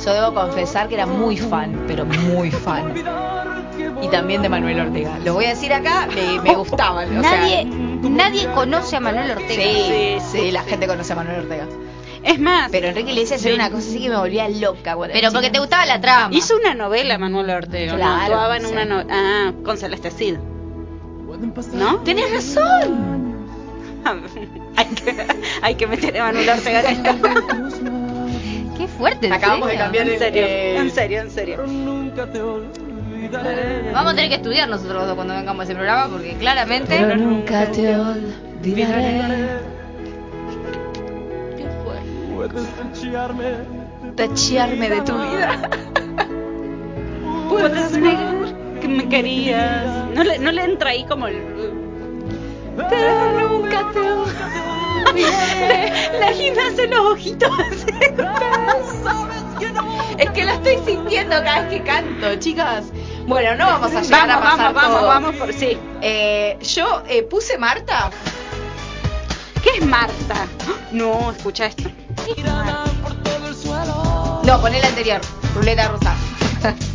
[0.06, 2.94] Yo debo confesar que era muy fan, pero muy fan.
[4.02, 5.18] Y también de Manuel Ortega.
[5.24, 7.18] Lo voy a decir acá, me, me gustaban.
[7.18, 9.64] o sea- Nadie, nadie conoce a Manuel Ortega.
[9.64, 11.68] Sí, Sí, sí, la gente conoce a Manuel Ortega.
[12.24, 14.96] Es más, Pero Enrique Iglesias era una cosa así que me volvía loca.
[14.96, 16.34] cuando era Pero porque te gustaba la trama.
[16.36, 17.92] hizo una novela Manuel Ortega.
[17.94, 17.98] ¿no?
[17.98, 18.72] Claro, Actuaba en sí.
[18.72, 19.14] una novela.
[19.14, 20.36] Ah, con Celeste Cid.
[21.74, 21.98] ¿No?
[22.00, 23.34] Tenés razón.
[24.76, 25.28] hay, que,
[25.62, 27.30] hay que meter a Manuel Ortega en esto.
[28.94, 29.28] Qué fuerte.
[29.28, 31.56] ¿en Acabamos de cambiar En serio, Eh, en serio, en serio.
[31.58, 33.92] pero nunca te olvidaré.
[33.92, 36.96] Vamos a tener que estudiar nosotros dos cuando vengamos a ese programa porque claramente.
[37.00, 39.22] Pero nunca te olvidaré.
[42.36, 43.44] Puedes tachearme
[44.16, 45.70] Tachearme de tu vida.
[47.50, 49.86] Puedes negar que me querías.
[50.14, 51.38] No le, no le entra ahí como el.
[52.90, 54.63] Pero nunca te olvidaré.
[56.20, 57.52] La Gina hace los ojitos.
[60.18, 62.86] Es que lo estoy sintiendo cada vez que canto, chicas.
[63.26, 65.08] Bueno, no vamos a llegar Vamos, a pasar vamos, vamos, todo.
[65.08, 65.78] vamos por sí.
[66.02, 68.10] Eh, yo eh, puse Marta.
[69.64, 70.46] ¿Qué es Marta?
[70.92, 71.90] No, escucha esto.
[74.44, 75.22] No, poné la anterior.
[75.56, 76.14] Ruleta rusa.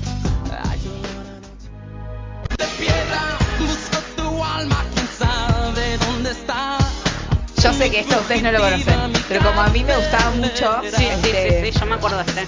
[7.62, 9.12] Yo sé que esto ustedes no lo conocen.
[9.28, 12.22] Pero como a mí me gustaba mucho, Sí, sí, sí, este, sí, yo me acuerdo
[12.22, 12.46] de este.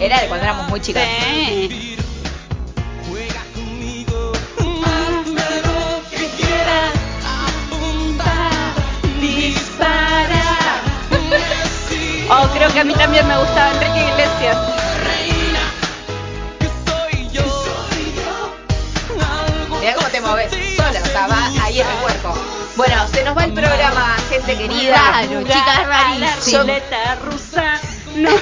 [0.00, 1.06] era de cuando éramos muy chicas.
[1.06, 1.96] Sí.
[12.34, 14.56] Oh, creo que a mí también me gustaba Enrique Iglesias.
[19.80, 22.41] Mirá cómo te moves sola, o sea, va ahí en el cuerpo.
[22.76, 24.96] Bueno, se nos va el programa, gente querida.
[24.96, 26.62] Raro, chicas, rarísimo.
[26.62, 27.80] ruleta rusa.
[28.16, 28.30] No.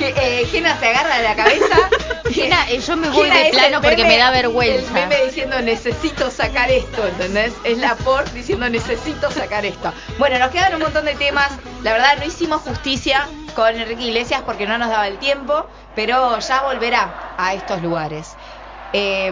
[0.00, 1.76] Eh, Gena se agarra de la cabeza.
[2.30, 4.86] Gena, eh, yo me voy Gena de plano porque meme- me da vergüenza.
[4.88, 7.54] El meme diciendo necesito sacar esto, ¿entendés?
[7.64, 9.92] Es la por diciendo necesito sacar esto.
[10.18, 11.50] Bueno, nos quedan un montón de temas.
[11.82, 16.38] La verdad no hicimos justicia con Enrique Iglesias porque no nos daba el tiempo, pero
[16.38, 18.36] ya volverá a estos lugares.
[18.96, 19.30] Eh,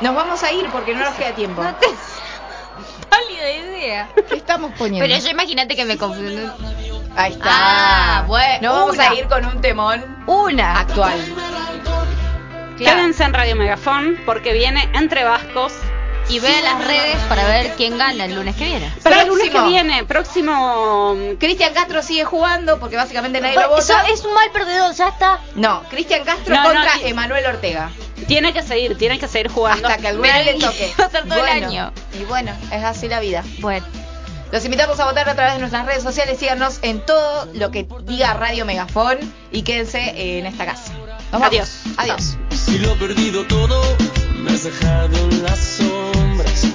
[0.00, 1.62] nos vamos a ir porque no nos queda tiempo.
[1.62, 1.86] No te
[3.08, 4.08] pálida idea.
[4.28, 5.08] ¿Qué estamos poniendo?
[5.08, 6.38] Pero yo imagínate que me confundí.
[7.16, 7.48] Ahí está.
[7.50, 9.10] Ah, bueno, Nos vamos una.
[9.10, 10.80] a ir con un temón Una.
[10.80, 11.14] actual.
[12.76, 12.96] Claro.
[12.98, 15.72] Quédense en Radio Megafón porque viene Entre Vascos.
[16.28, 18.92] Y vean las redes para ver quién gana el lunes que viene.
[19.04, 21.14] Para el lunes que viene, próximo.
[21.14, 24.08] mm, Cristian Castro sigue jugando porque básicamente nadie lo Eso vota.
[24.08, 25.38] es un mal perdedor, ya está.
[25.54, 27.90] No, Cristian Castro No, no, contra ti- Emanuel Ortega.
[28.26, 29.88] Tiene que seguir, tiene que seguir jugando.
[29.88, 30.92] Hasta que alguna vez le toque.
[31.00, 31.92] va a ser todo el año.
[32.18, 33.44] Y bueno, es así la vida.
[33.60, 33.86] Bueno.
[34.52, 36.38] Los invitamos a votar a través de nuestras redes sociales.
[36.38, 39.18] Síganos en todo lo que diga Radio Megafón
[39.50, 40.92] y quédense en esta casa.
[41.32, 41.48] Nos vamos.
[41.48, 41.80] Adiós.
[41.96, 42.38] Adiós.
[42.50, 43.82] Si lo he perdido todo,
[44.36, 46.66] me has dejado en las sombras.